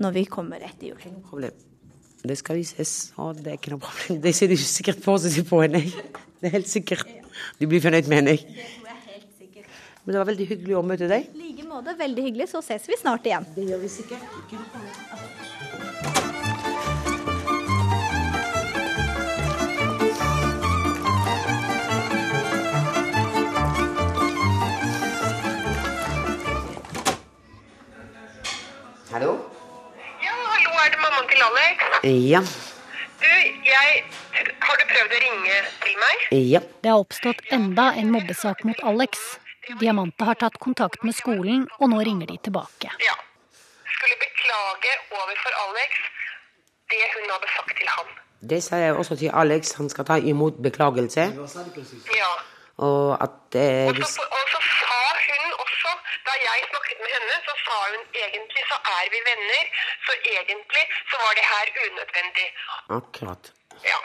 [0.00, 1.48] når vi kommer etter jul.
[2.26, 4.20] Det skal vises, og det er ikke noe problem.
[4.24, 5.82] Det ser du sikkert positivt på henne.
[6.40, 7.06] Det er helt sikkert.
[7.60, 8.36] Du blir fornøyd med henne.
[8.36, 9.66] Det tror jeg helt sikkert.
[10.04, 11.30] Men det var veldig hyggelig å møte deg.
[11.30, 12.50] I like måte, veldig hyggelig.
[12.50, 13.46] Så ses vi snart igjen.
[13.54, 14.22] Det gjør vi sikkert.
[14.42, 14.96] Ikke noe problem.
[29.16, 29.45] Hallo?
[30.86, 31.84] Er det mammaen til Alex?
[32.30, 32.40] Ja.
[33.22, 33.30] Du,
[33.66, 34.04] jeg
[34.66, 36.26] Har du prøvd å ringe til meg?
[36.52, 36.60] Ja.
[36.84, 39.22] Det har oppstått enda en mobbesak mot Alex.
[39.80, 42.92] Diamante har tatt kontakt med skolen, og nå ringer de tilbake.
[43.02, 43.16] Ja.
[43.96, 45.98] Skulle beklage overfor Alex
[46.92, 48.12] det hun hadde sagt til han.
[48.50, 49.72] Det sa jeg også til Alex.
[49.80, 51.24] Han skal ta imot beklagelse.
[52.14, 52.30] Ja.
[52.86, 55.65] Og at eh, Og hvis så, og så sa hun også,
[56.28, 59.64] da jeg snakket med henne, så sa hun egentlig så er vi venner,
[60.06, 62.48] så egentlig så var det her unødvendig.
[62.98, 63.52] Akkurat.
[63.90, 64.00] Ja.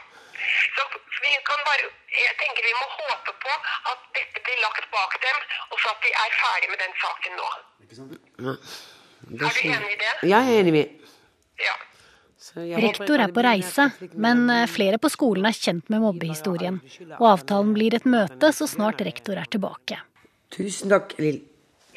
[0.76, 0.84] Så
[1.24, 3.52] vi kan bare Jeg tenker vi må håpe på
[3.92, 5.38] at dette blir lagt bak dem,
[5.72, 7.48] og så at de er ferdig med den saken nå.
[8.48, 8.56] Ja.
[9.32, 10.12] Er du enig i det?
[10.28, 10.86] Ja, jeg er enig i
[11.68, 11.78] Ja.
[12.82, 13.86] Rektor er på reise,
[14.18, 16.82] men eh, flere på skolen er kjent med mobbehistorien.
[17.20, 20.02] Og avtalen blir et møte så snart rektor er tilbake.
[20.52, 21.40] Tusen takk, Lill.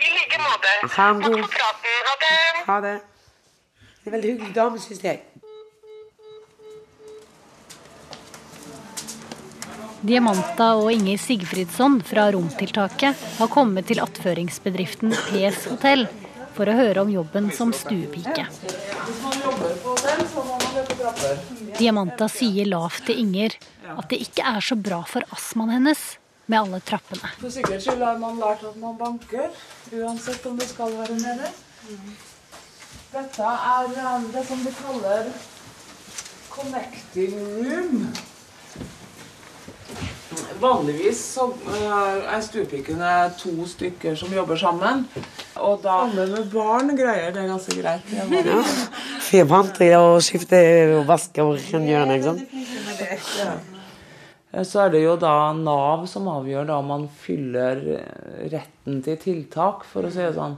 [0.05, 0.73] I like måte.
[0.97, 2.01] Ha en Takk for praten.
[2.09, 2.65] Ha det.
[2.67, 2.97] Ha det.
[4.05, 5.23] Det er en veldig hyggelig dame, syns jeg.
[10.05, 16.05] Diamanta og Inger Sigfridsson fra Romtiltaket har kommet til attføringsbedriften PS Hotell
[16.53, 18.45] for å høre om jobben som stuepike.
[21.79, 23.57] Diamanta sier lavt til Inger
[23.95, 26.05] at det ikke er så bra for astmaen hennes
[26.47, 27.33] med alle trappene.
[27.41, 29.49] For sikkerhets skyld har man lært at man banker,
[29.93, 31.51] uansett om det skal være nede.
[33.15, 35.29] Dette er um, det som de kaller
[36.51, 38.09] connecting room.
[40.61, 45.05] Vanligvis så uh, er stuepikene to stykker som jobber sammen.
[45.55, 48.11] Og da alle med barn greier det ganske greit.
[48.11, 48.63] Er Ja.
[49.25, 50.61] For er vant til å skifte
[50.99, 53.71] og vaske og rengjøre, ikke sant.
[54.63, 59.17] Så er det jo da Nav som avgjør da om man fyller eh, retten til
[59.19, 60.55] tiltak, for å si det sånn.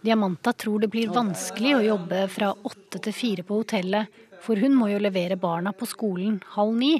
[0.00, 4.76] Diamanta tror det blir vanskelig å jobbe fra åtte til fire på hotellet, for hun
[4.76, 6.94] må jo levere barna på skolen halv ni.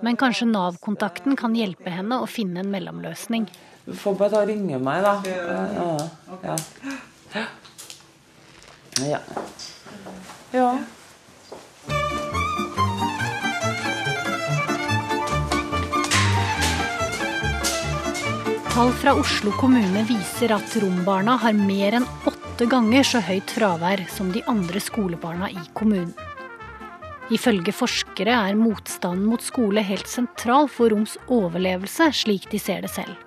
[0.00, 3.48] Men kanskje Nav-kontakten kan hjelpe henne å finne en mellomløsning.
[3.84, 5.14] Du får bare ta og ringe meg, da.
[5.26, 6.56] Ja.
[9.00, 9.20] Ja.
[10.54, 10.72] ja.
[18.80, 24.00] Tall fra Oslo kommune viser at rombarna har mer enn åtte ganger så høyt fravær
[24.08, 26.14] som de andre skolebarna i kommunen.
[27.28, 32.94] Ifølge forskere er motstanden mot skole helt sentral for roms overlevelse, slik de ser det
[32.94, 33.20] selv.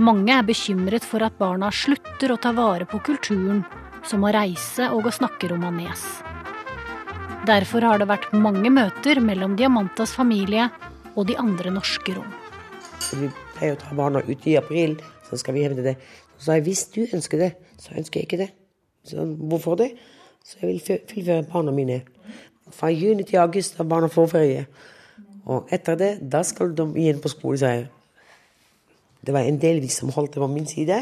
[0.00, 3.66] Mange er bekymret for at barna slutter å ta vare på kulturen,
[4.00, 6.08] som å reise og å snakke romanes.
[7.44, 10.72] Derfor har det vært mange møter mellom Diamantas familie
[11.12, 12.38] og de andre norske rom.
[13.64, 14.98] Vi å ta barna ut i april,
[15.28, 15.96] så skal vi hevde det.
[16.38, 17.50] Så sa jeg hvis du ønsker det,
[17.80, 18.50] så ønsker jeg ikke det.
[19.08, 19.90] Så hvorfor det?
[20.44, 22.02] Så jeg vil fø- fullføre barna mine.
[22.74, 24.66] Fra juni til august har barna forferie.
[25.46, 27.88] Og etter det, da skal de igjen på skole, sa jeg.
[29.24, 30.98] Det var en del som holdt det på min side,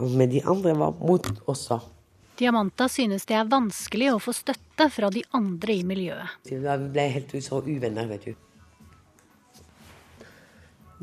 [0.00, 1.80] men de andre var mot også.
[2.38, 6.32] Diamanta synes det er vanskelig å få støtte fra de andre i miljøet.
[6.50, 8.34] Da ble jeg helt så uvenner, vet du.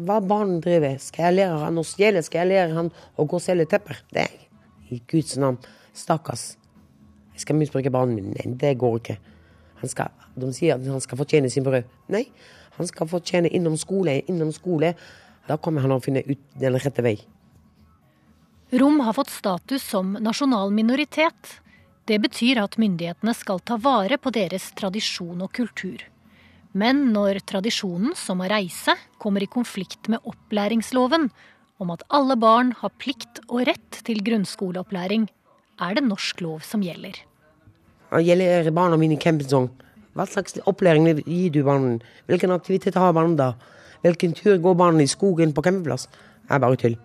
[0.02, 2.24] Hva barn driver Skal jeg lære han å stjele?
[2.26, 4.00] Skal jeg lære han å gå og selge tepper?
[4.14, 4.40] Det er
[4.92, 5.60] i Guds navn.
[5.96, 6.56] Stakkars.
[7.36, 8.38] Jeg skal misbruke barnet mitt.
[8.38, 9.18] Nei, det går ikke.
[9.90, 11.88] Skal, de sier at han skal fortjene sin brød.
[12.14, 12.26] Nei,
[12.78, 14.20] han skal fortjene innom skole.
[14.32, 14.94] Innom skole.
[15.48, 17.18] Da kommer han å finne ut den rette vei.
[18.72, 21.58] Rom har fått status som nasjonal minoritet.
[22.08, 26.06] Det betyr at myndighetene skal ta vare på deres tradisjon og kultur.
[26.72, 31.28] Men når tradisjonen, som å reise, kommer i konflikt med opplæringsloven,
[31.82, 35.28] om at alle barn har plikt og rett til grunnskoleopplæring,
[35.82, 37.18] er det norsk lov som gjelder.
[38.12, 39.70] Det gjelder barna mine i campingtong.
[40.16, 41.98] Hva slags opplæring gir du barna?
[42.28, 43.50] Hvilken aktivitet har barna da?
[44.04, 46.08] Hvilken tur går barna i skogen på campingplass?
[46.48, 46.98] Det er bare tull.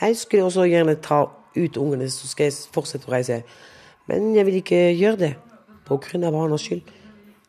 [0.00, 1.24] Jeg skulle også gjerne ta
[1.56, 3.40] ut ungene, så skal jeg fortsette å reise.
[4.06, 5.34] Men jeg vil ikke gjøre det.
[5.86, 6.82] på grunn av barnas skyld.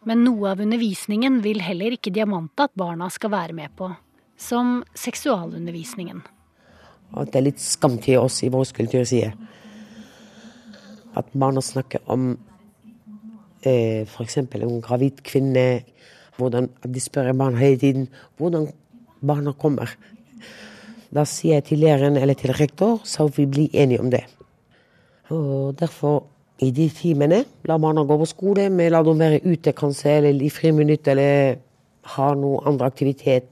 [0.07, 3.89] Men noe av undervisningen vil heller ikke Diamante at barna skal være med på.
[4.39, 6.21] Som seksualundervisningen.
[7.17, 9.33] At det er litt skam til oss i vår kultur, sier
[11.17, 12.37] At barna snakker om
[13.65, 14.37] eh, f.eks.
[14.37, 15.83] en gravid kvinne.
[16.37, 18.69] Hvordan, at de spør barna hele tiden hvordan
[19.25, 19.89] barna kommer.
[21.09, 24.23] Da sier jeg til læreren eller til rektor, så vi blir enige om det.
[25.33, 26.27] Og derfor,
[26.63, 30.41] i de timene, la barna gå på skole, vi la dem være ute kanskje, eller
[30.41, 31.59] i friminutt, eller
[32.15, 33.51] ha noe andre aktivitet.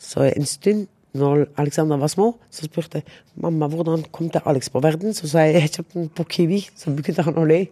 [0.00, 4.72] Så en stund, når Alexander var små, så spurte jeg mamma hvordan kom til Alex
[4.72, 5.12] på verden.
[5.12, 7.66] Så sa jeg jeg kjøpte den på Kiwi, så begynte han å le.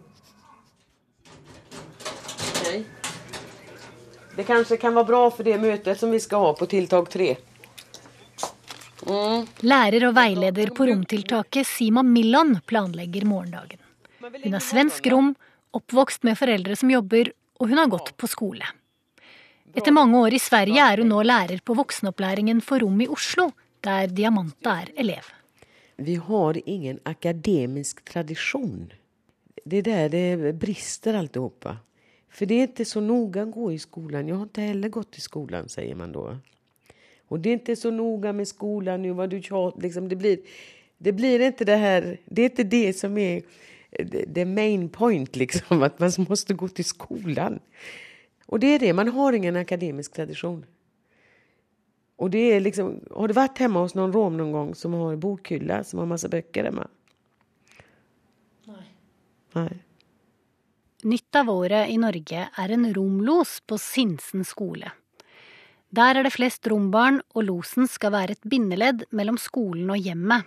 [4.31, 7.33] Det kanskje kan være bra for det møtet som vi skal ha på tiltak tre.
[9.65, 13.81] Lærer og veileder på romtiltaket Sima Millan planlegger morgendagen.
[14.21, 15.33] Hun er svensk rom,
[15.73, 18.67] oppvokst med foreldre som jobber, og hun har gått på skole.
[19.73, 23.49] Etter mange år i Sverige er hun nå lærer på voksenopplæringen for rom i Oslo,
[23.81, 25.29] der Diamanta er elev.
[26.01, 28.91] Vi har ingen akademisk tradisjon.
[29.63, 31.77] Det er der det brister alltihopa.
[32.31, 34.29] For det er ikke så nøye å gå i skolen.
[34.29, 36.37] Jeg har ikke heller gått i skolen, sier man da.
[37.31, 40.39] Og det er ikke så nøye med skolen nå, hva du tjater liksom, det, blir,
[40.99, 43.43] det blir ikke det her, det er ikke det som er
[43.99, 47.59] the main point, liksom, at man måste gå til skolen.
[48.51, 50.63] Og det er det, man har ingen akademisk tradisjon.
[52.21, 55.17] Og det er liksom, har du vært hjemme hos noen rom noen gang som har
[55.21, 56.85] bokhylla, som har masse bøker hjemme?
[58.69, 58.85] Nei.
[59.57, 59.71] Nei.
[61.01, 64.91] Nytt av året i Norge er en romlos på Sinsen skole.
[65.91, 70.45] Der er det flest rombarn, og losen skal være et bindeledd mellom skolen og hjemmet.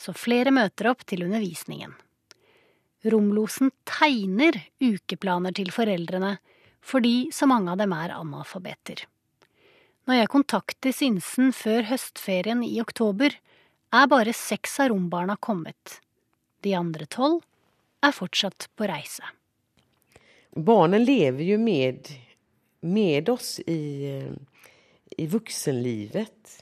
[0.00, 1.92] Så flere møter opp til undervisningen.
[3.06, 6.36] Romlosen tegner ukeplaner til foreldrene,
[6.82, 9.04] fordi så mange av dem er analfabeter.
[10.06, 13.34] Når jeg kontakter Sinsen før høstferien i oktober,
[13.94, 15.98] er bare seks av rombarna kommet.
[16.62, 17.42] De andre tolv
[18.06, 19.26] er fortsatt på reise.
[20.56, 22.08] Barnen lever jo med,
[22.80, 24.22] med oss i,
[25.16, 26.56] i voksenlivet.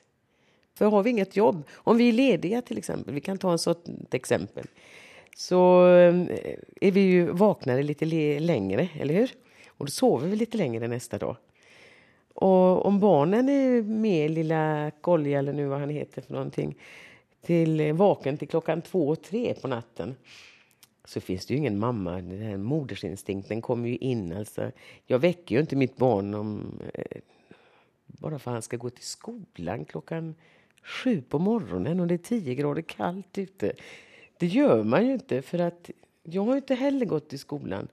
[0.74, 3.62] For har vi inget jobb, om vi er ledige til eksempel, vi kan ta en
[3.62, 4.66] sånt eksempel,
[5.36, 6.14] så eh,
[6.80, 8.02] er vi jo vaknade litt
[8.40, 9.30] längre, eller hur?
[9.68, 11.36] Och då sover vi litt längre nästa dag.
[12.34, 16.74] Och om barnen är med lilla Kolja eller nu vad han heter för någonting
[17.42, 20.14] till eh, vaken till klockan två och tre på natten
[21.04, 22.12] så finns det ju ingen mamma.
[22.12, 24.32] Den här modersinstinkten kommer ju in.
[24.32, 24.70] Alltså,
[25.06, 27.20] jag väcker ju inte mitt barn om, eh,
[28.06, 30.34] bara för han ska gå till skolan klockan
[30.82, 33.72] sju på morgonen och det är tio grader kallt ute.
[34.44, 35.90] Det gör man ju inte för att
[36.22, 37.88] jag har jo inte heller gått i skolan.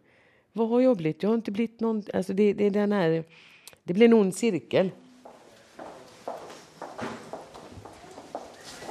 [0.53, 1.23] Vad har jag blivit?
[1.23, 2.03] Jag har inte blivit någon...
[2.13, 3.23] Alltså det, det är den här...
[3.83, 4.91] Det blir en ond cirkel.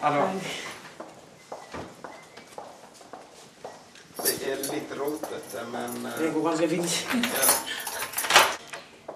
[0.00, 0.28] Hallå?
[4.16, 7.06] Det er litt rotete, men eh, Det går ganska fint.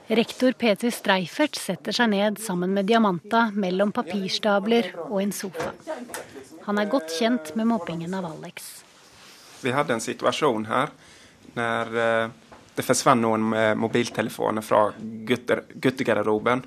[0.07, 5.73] Rektor Peter Streifert setter seg ned sammen med Diamanta mellom papirstabler og en sofa.
[6.65, 8.85] Han er godt kjent med mobbingen av Alex.
[9.61, 10.93] Vi hadde en situasjon her
[11.55, 12.29] når eh,
[12.75, 16.65] det forsvant noen eh, mobiltelefoner fra guttegarderoben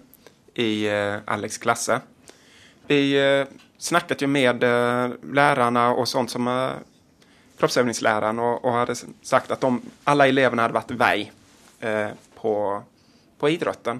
[0.62, 2.00] i eh, Alex' klasse.
[2.88, 3.20] Vi
[3.78, 4.64] snakket jo med
[5.36, 6.48] lærerne og sånt som
[7.60, 8.96] kroppsøvingslæreren og, og hadde
[9.28, 11.18] sagt at de, alle elevene hadde vært vei
[12.38, 12.54] på,
[13.42, 14.00] på idretten.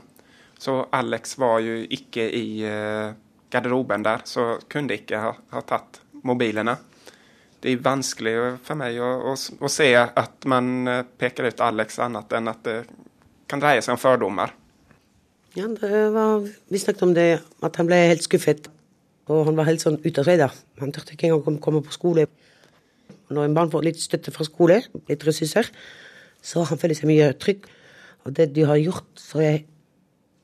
[0.58, 3.12] Så Alex var jo ikke i eh,
[3.52, 6.78] garderoben der, så kunne de ikke ha, ha tatt mobilene.
[7.62, 11.98] Det er vanskelig for meg å, å, å se at man eh, peker ut Alex
[12.04, 12.78] annet enn at det
[13.50, 14.54] kan dreie seg om fordommer.
[15.58, 15.66] Ja,
[16.14, 17.30] var, vi snakket om det,
[17.66, 18.68] at han ble helt skuffet.
[19.28, 20.24] Og han var helt sånn ute.
[20.80, 22.28] Han tørte ikke engang komme på skole.
[23.34, 24.78] Når en barn får litt støtte fra skole,
[25.10, 25.68] litt ressurser,
[26.46, 27.66] så han føler seg mye trygg.
[28.28, 29.66] Og det de har gjort, så jeg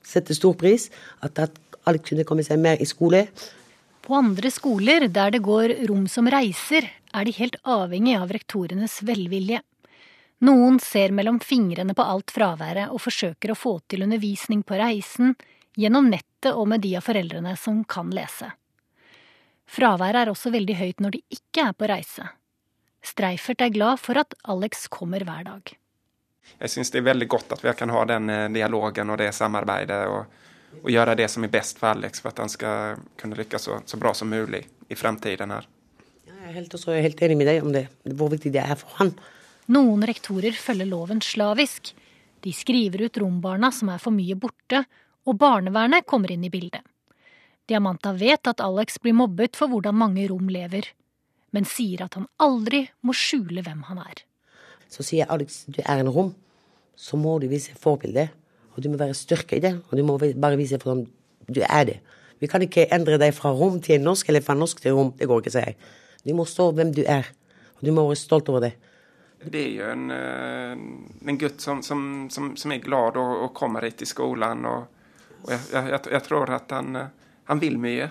[0.04, 0.90] setter stor pris,
[1.24, 3.26] at, at alle kunne komme seg mer i skole.
[4.04, 9.00] På andre skoler der det går rom som reiser, er de helt avhengig av rektorenes
[9.06, 9.62] velvilje.
[10.44, 15.38] Noen ser mellom fingrene på alt fraværet og forsøker å få til undervisning på reisen,
[15.80, 18.52] gjennom nettet og med de av foreldrene som kan lese.
[19.70, 22.28] Fraværet er også veldig høyt når de ikke er på reise.
[23.04, 25.74] Streifert er glad for at Alex kommer hver dag.
[26.60, 29.32] Jeg syns det er veldig godt at vi kan ha den eh, dialogen og det
[29.36, 30.42] samarbeidet, og,
[30.82, 33.80] og gjøre det som er best for Alex, for at han skal kunne lykkes så,
[33.86, 35.68] så bra som mulig i fremtiden her.
[36.28, 37.86] Jeg er helt, også helt enig med deg om det,
[38.18, 39.14] hvor viktig det er for han.
[39.72, 41.94] Noen rektorer følger loven slavisk.
[42.44, 44.84] De skriver ut rombarna som er for mye borte,
[45.24, 46.84] og barnevernet kommer inn i bildet.
[47.70, 50.90] Diamanta vet at Alex blir mobbet for hvordan mange rom lever,
[51.56, 54.26] men sier at han aldri må skjule hvem han er.
[54.92, 56.34] Så sier Alex du er en rom,
[57.00, 58.28] så må du vise forbilde.
[58.74, 61.06] Og du må være styrke i det, og du må bare vise hvordan
[61.50, 62.00] du er det.
[62.42, 65.14] Vi kan ikke endre deg fra rom til norsk, eller fra norsk til rom.
[65.20, 65.78] Det går ikke, sier jeg.
[66.24, 67.30] Du må stå hvem du er,
[67.78, 68.74] og du må være stolt over det.
[69.44, 70.74] Det er jo en, eh,
[71.30, 74.64] en gutt som, som, som, som er glad og, og, kommer hit til skolen.
[74.68, 74.86] Og,
[75.44, 78.08] og jeg, jeg, jeg, tror at han, eh, han vil mye.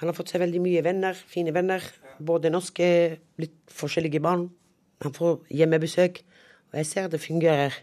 [0.00, 1.84] Han har fått seg veldig mye venner, fine venner.
[2.24, 2.88] Både norske,
[3.40, 4.46] litt forskjellige barn.
[5.04, 6.22] Han får hjemmebesøk.
[6.72, 7.76] Og jeg ser det fungerer.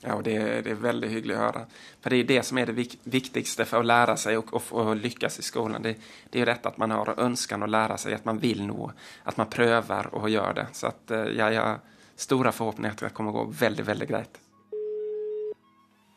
[0.00, 0.34] Ja, og det,
[0.64, 1.62] det, er veldig hyggelig å høre.
[2.00, 4.92] For det er det som er det viktigste for å lære seg og, og, og
[4.96, 5.82] lykkes i skolen.
[5.84, 5.94] Det,
[6.30, 8.94] det, er jo dette at man har ønsken å lære seg, at man vil noe.
[9.28, 10.68] At man prøver å gjøre det.
[10.78, 11.82] Så at, uh, jeg har
[12.20, 14.40] store forhåpninger til at det kommer å gå veldig, veldig greit.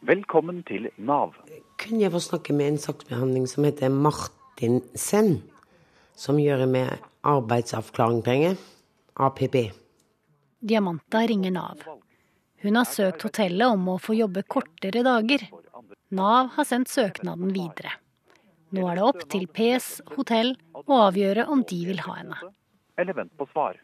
[0.03, 1.35] Velkommen til Nav.
[1.79, 5.41] Kunne jeg få snakke med en saksbehandling som heter Martin Senn?
[6.15, 6.89] som gjør med
[7.21, 8.55] arbeidsavklaringspenger,
[9.13, 9.55] APP?
[10.59, 11.77] Diamanta ringer Nav.
[12.63, 15.41] Hun har søkt hotellet om å få jobbe kortere dager.
[16.15, 17.91] Nav har sendt søknaden videre.
[18.73, 22.37] Nå er det opp til PS hotell å avgjøre om de vil ha henne.
[22.97, 23.75] Eller vent på svar.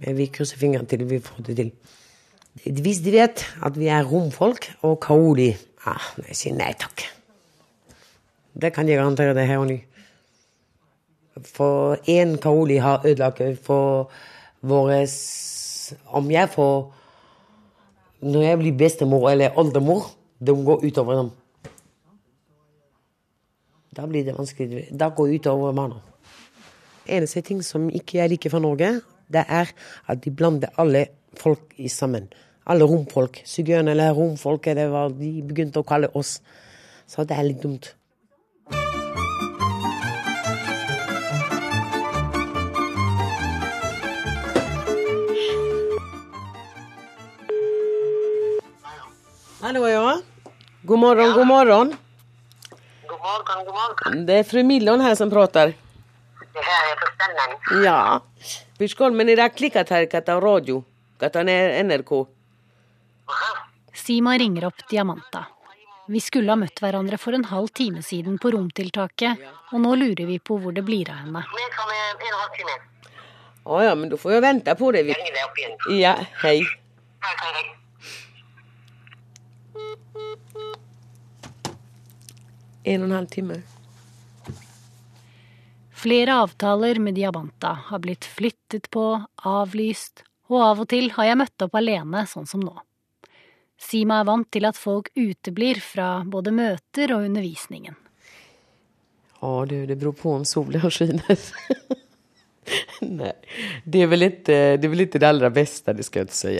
[0.00, 1.72] Vi krysser fingrene til vi får det til.
[2.64, 5.50] Hvis de vet at vi er romfolk og kaoli,
[5.86, 7.04] ah, jeg sier nei takk.
[8.56, 9.76] Det kan jeg garantere det her og nå.
[11.52, 14.10] For én kaoli har ødelagt for
[14.60, 15.04] våre
[16.14, 16.99] Om jeg får
[18.20, 20.10] når jeg blir bestemor eller oldemor,
[20.40, 21.30] det går utover dem.
[23.96, 24.86] Da blir det vanskelig.
[24.92, 26.00] Da går det utover barna.
[27.08, 29.00] Eneste ting som ikke jeg liker fra Norge,
[29.32, 29.72] det er
[30.06, 31.06] at de blander alle
[31.38, 32.28] folk sammen.
[32.66, 33.40] Alle romfolk.
[33.44, 36.38] Sigøyner eller romfolk, eller hva de begynte å kalle oss.
[37.08, 37.94] Så det er litt dumt.
[49.62, 50.20] Hallo, ja.
[50.82, 51.32] God morgon, ja.
[51.34, 51.96] god morgon.
[53.08, 54.26] God morgon, god morgon.
[54.26, 55.66] Det är fru Millon här som pratar.
[55.66, 57.84] Det här är på stemmen.
[57.84, 58.22] Ja.
[58.78, 60.84] Piskol, men dere har klikket her kata radio.
[61.18, 62.12] Kata NRK.
[62.12, 62.26] Aha.
[63.94, 65.44] Sima ringer opp Diamanta.
[66.06, 70.24] Vi skulle ha møtt hverandre for en halv time siden på romtiltaket, og nå lurer
[70.26, 71.44] vi på hvor det blir av henne.
[73.64, 75.04] Å ja, men da får jeg vente på det.
[76.00, 76.56] Ja, hei.
[77.20, 77.79] Hei, hei.
[82.84, 83.60] En og en halv time.
[86.00, 91.40] Flere avtaler med Diabanta har blitt flyttet på, avlyst, og av og til har jeg
[91.42, 92.72] møtt opp alene, sånn som nå.
[93.80, 97.96] Sima er vant til at folk uteblir fra både møter og undervisningen.
[99.40, 101.44] Ja du, det beror på om solen skinner.
[103.20, 103.32] Nei,
[103.84, 106.40] det er vel ikke det, er vel ikke det aller beste, det skal jeg ikke
[106.40, 106.56] si.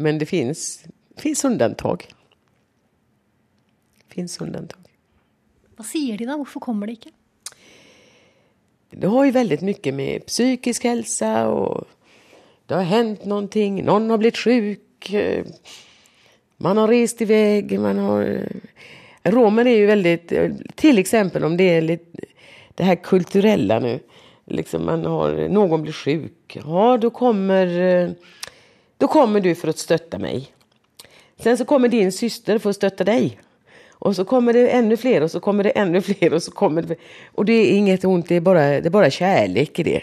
[0.00, 0.86] Men det fins
[1.24, 2.08] unntak
[4.16, 4.80] finns undantag.
[5.76, 6.38] Hva sier de da?
[6.40, 7.12] Hvorfor kommer de ikke?
[8.96, 11.84] Det har jo veldig mye med psykisk helse og
[12.66, 13.66] det har hendt noe.
[13.84, 15.10] Noen har blitt syk.
[16.64, 17.78] Man har reist i vei.
[17.78, 18.24] Man har
[19.26, 20.14] Romer er jo veldig
[20.78, 22.08] Til eksempel om det er litt
[22.76, 23.94] det her kulturelle nå.
[24.52, 26.58] Liksom man har, noen blir syk.
[26.60, 27.70] Ja, da kommer,
[28.96, 30.44] da kommer du for å støtte meg.
[31.40, 33.38] Sen så kommer din søster for å støtte deg.
[33.98, 36.82] Och så kommer det ännu fler och så kommer det ännu fler och så kommer
[36.82, 36.96] det...
[37.32, 40.02] Och det är inget ont, det är bara, det är bara kärlek i det.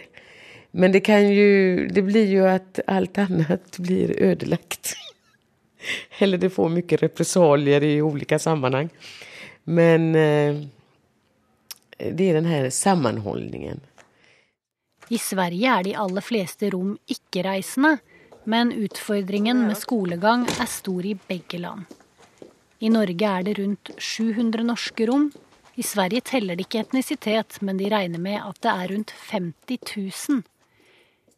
[0.72, 4.94] Men det kan ju, det blir ju att allt annat blir ödelagt.
[6.20, 8.90] Eller det får mycket repressalier i olika sammanhang.
[9.64, 10.56] Men eh,
[11.98, 13.80] det är den här sammanhållningen.
[15.10, 17.98] I Sverige er de aller fleste rom ikke-reisende,
[18.44, 21.86] men utfordringen med skolegang er stor i begge land.
[22.84, 25.30] I Norge er det rundt 700 norske rom.
[25.76, 29.80] I Sverige teller de ikke etnisitet, men de regner med at det er rundt 50
[30.30, 30.44] 000.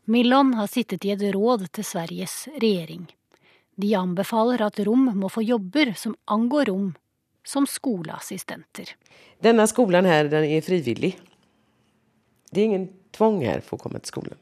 [0.06, 3.06] Millon har sittet i et råd til Sveriges regjering.
[3.76, 6.92] De anbefaler at rom må få jobber som angår rom,
[7.46, 8.96] som skoleassistenter.
[9.44, 11.16] Denne skolen her, den er frivillig.
[12.52, 14.40] Det er ingen tvang her for å komme til skolen.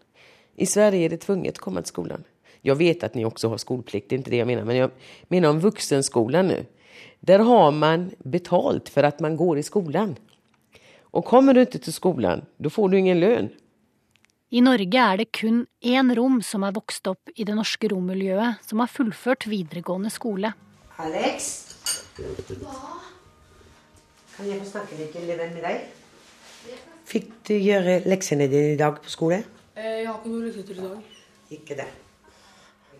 [0.55, 2.27] I Sverige er det tvunget å komme til skolen.
[2.63, 4.91] Jeg vet at ni også har skolplikt, det er ikke det jeg mener, men jeg
[5.33, 6.59] mener om voksenskolen nå.
[7.23, 10.17] Der har man betalt for at man går i skolen.
[11.13, 13.51] Og kommer du ikke til skolen, da får du ingen lønn.
[14.53, 18.59] I Norge er det kun én rom som er vokst opp i det norske rommiljøet,
[18.61, 20.51] som har fullført videregående skole.
[21.01, 21.73] Alex?
[22.13, 22.25] Kan
[24.45, 25.77] jeg få snakke litt med deg?
[27.09, 29.41] Fikk du gjøre leksene dine i dag på skole?
[29.73, 31.01] Jeg har ikke noe lekser til i dag.
[31.57, 31.89] Ikke det.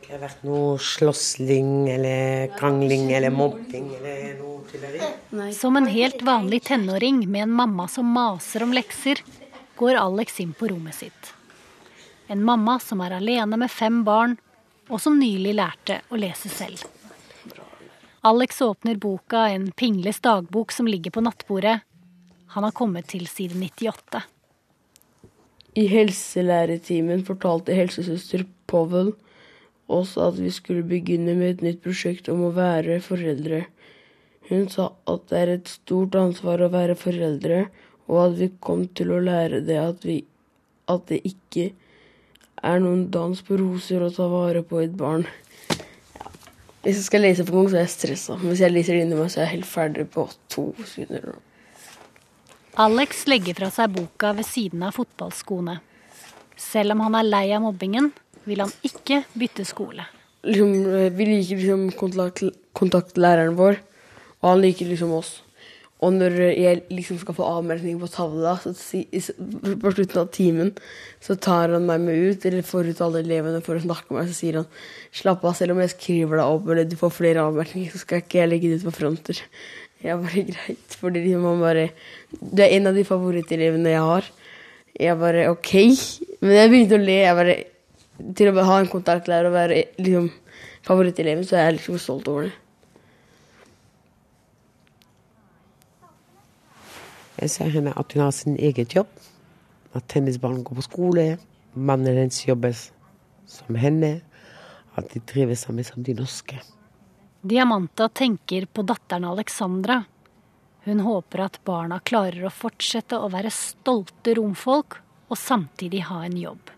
[0.04, 5.54] Ikke har vært noe slåssing eller krangling eller mobbing eller noe tilfeldig?
[5.56, 9.22] Som en helt vanlig tenåring med en mamma som maser om lekser,
[9.80, 11.32] går Alex inn på rommet sitt.
[12.28, 14.36] En mamma som er alene med fem barn,
[14.92, 16.84] og som nylig lærte å lese selv.
[18.28, 21.80] Alex åpner boka, en Pingles dagbok som ligger på nattbordet.
[22.58, 24.26] Han har kommet til side 98.
[25.80, 29.16] I helselæretimen fortalte helsesøster Powell
[29.94, 33.64] oss at vi skulle begynne med et nytt prosjekt om å være foreldre.
[34.50, 37.68] Hun sa at det er et stort ansvar å være foreldre,
[38.12, 40.20] og at vi kom til å lære det at, vi,
[40.92, 41.70] at det ikke
[42.64, 45.26] er noen dans på roser å ta vare på et barn.
[46.18, 46.28] Ja.
[46.84, 48.38] Hvis jeg skal lese på noen, så er jeg stressa.
[48.44, 51.34] Hvis jeg leser det inni meg, så er jeg helt ferdig på to sekunder.
[52.84, 55.78] Alex legger fra seg boka ved siden av fotballskoene.
[56.60, 58.12] Selv om han er lei av mobbingen,
[58.48, 60.06] vil han ikke bytte skole.
[60.44, 62.44] Liksom, eh, vi liker liksom kontakt,
[62.76, 63.80] kontaktlæreren vår,
[64.42, 65.38] og han liker liksom oss.
[66.04, 68.74] Og når jeg liksom skal få avmerkning på tavla så
[69.80, 70.74] på slutten av timen,
[71.24, 74.20] så tar han meg med ut, eller får ut alle elevene for å snakke med
[74.20, 74.34] meg.
[74.34, 74.68] Så sier han
[75.16, 78.24] slapp av, selv om jeg skriver deg opp eller du får flere avmerkninger, så skal
[78.24, 79.40] ikke jeg legge det ut på fronter.
[80.04, 81.86] Jeg bare greit, fordi man bare
[82.36, 84.26] Du er en av de favorittelevene jeg har.
[85.00, 85.72] Jeg bare OK.
[86.44, 87.16] Men jeg begynte å le.
[87.24, 87.56] Jeg bare
[88.18, 90.30] Til å ha en kontaktlærer og være liksom
[90.86, 92.54] favoritteleven, så er jeg liksom stolt over det.
[97.44, 99.10] Jeg ser henne at hun har sin eget jobb.
[99.98, 101.26] At hennes barn går på skole.
[101.74, 102.76] Mannen hennes jobber
[103.50, 104.22] som henne.
[104.96, 106.62] At de trives sammen som de norske.
[107.44, 110.04] Diamanta tenker på datteren Alexandra.
[110.86, 116.38] Hun håper at barna klarer å fortsette å være stolte romfolk og samtidig ha en
[116.40, 116.72] jobb.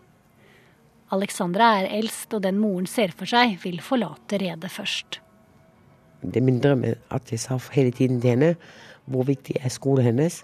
[1.14, 5.20] Alexandra er eldst, og den moren ser for seg, vil forlate redet først.
[6.22, 8.54] Det er min drøm at jeg sa hele tiden til henne
[9.06, 10.40] hvor viktig er skolen hennes.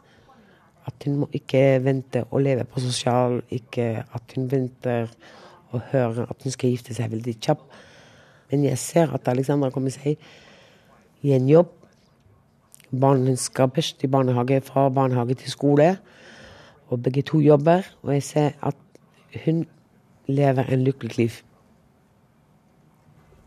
[0.86, 5.10] At hun må ikke vente å leve på sosial, ikke at hun venter
[5.72, 7.66] å høre at hun skal gifte seg veldig kjapt.
[8.52, 10.20] Men jeg ser at Alexandra kommer seg
[11.22, 11.70] i en jobb.
[12.92, 15.94] Barna skal først i barnehage, fra barnehage til skole.
[16.92, 17.86] Og begge to jobber.
[18.02, 18.76] Og jeg ser at
[19.46, 19.64] hun
[20.28, 21.38] lever en lykkelig liv.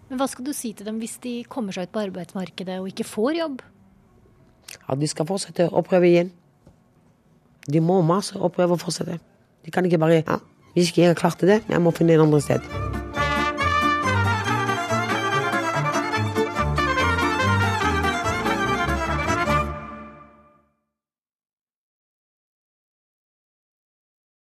[0.10, 2.90] Men hva skal du si til dem hvis de kommer seg ut på arbeidsmarkedet og
[2.92, 3.62] ikke får jobb?
[4.90, 6.34] At de skal fortsette å prøve igjen.
[7.66, 9.18] De må masse og prøve å fortsette.
[9.66, 10.42] De kan ikke bare ja,
[10.76, 12.85] hvis ikke jeg har klart det, jeg må finne en andre sted.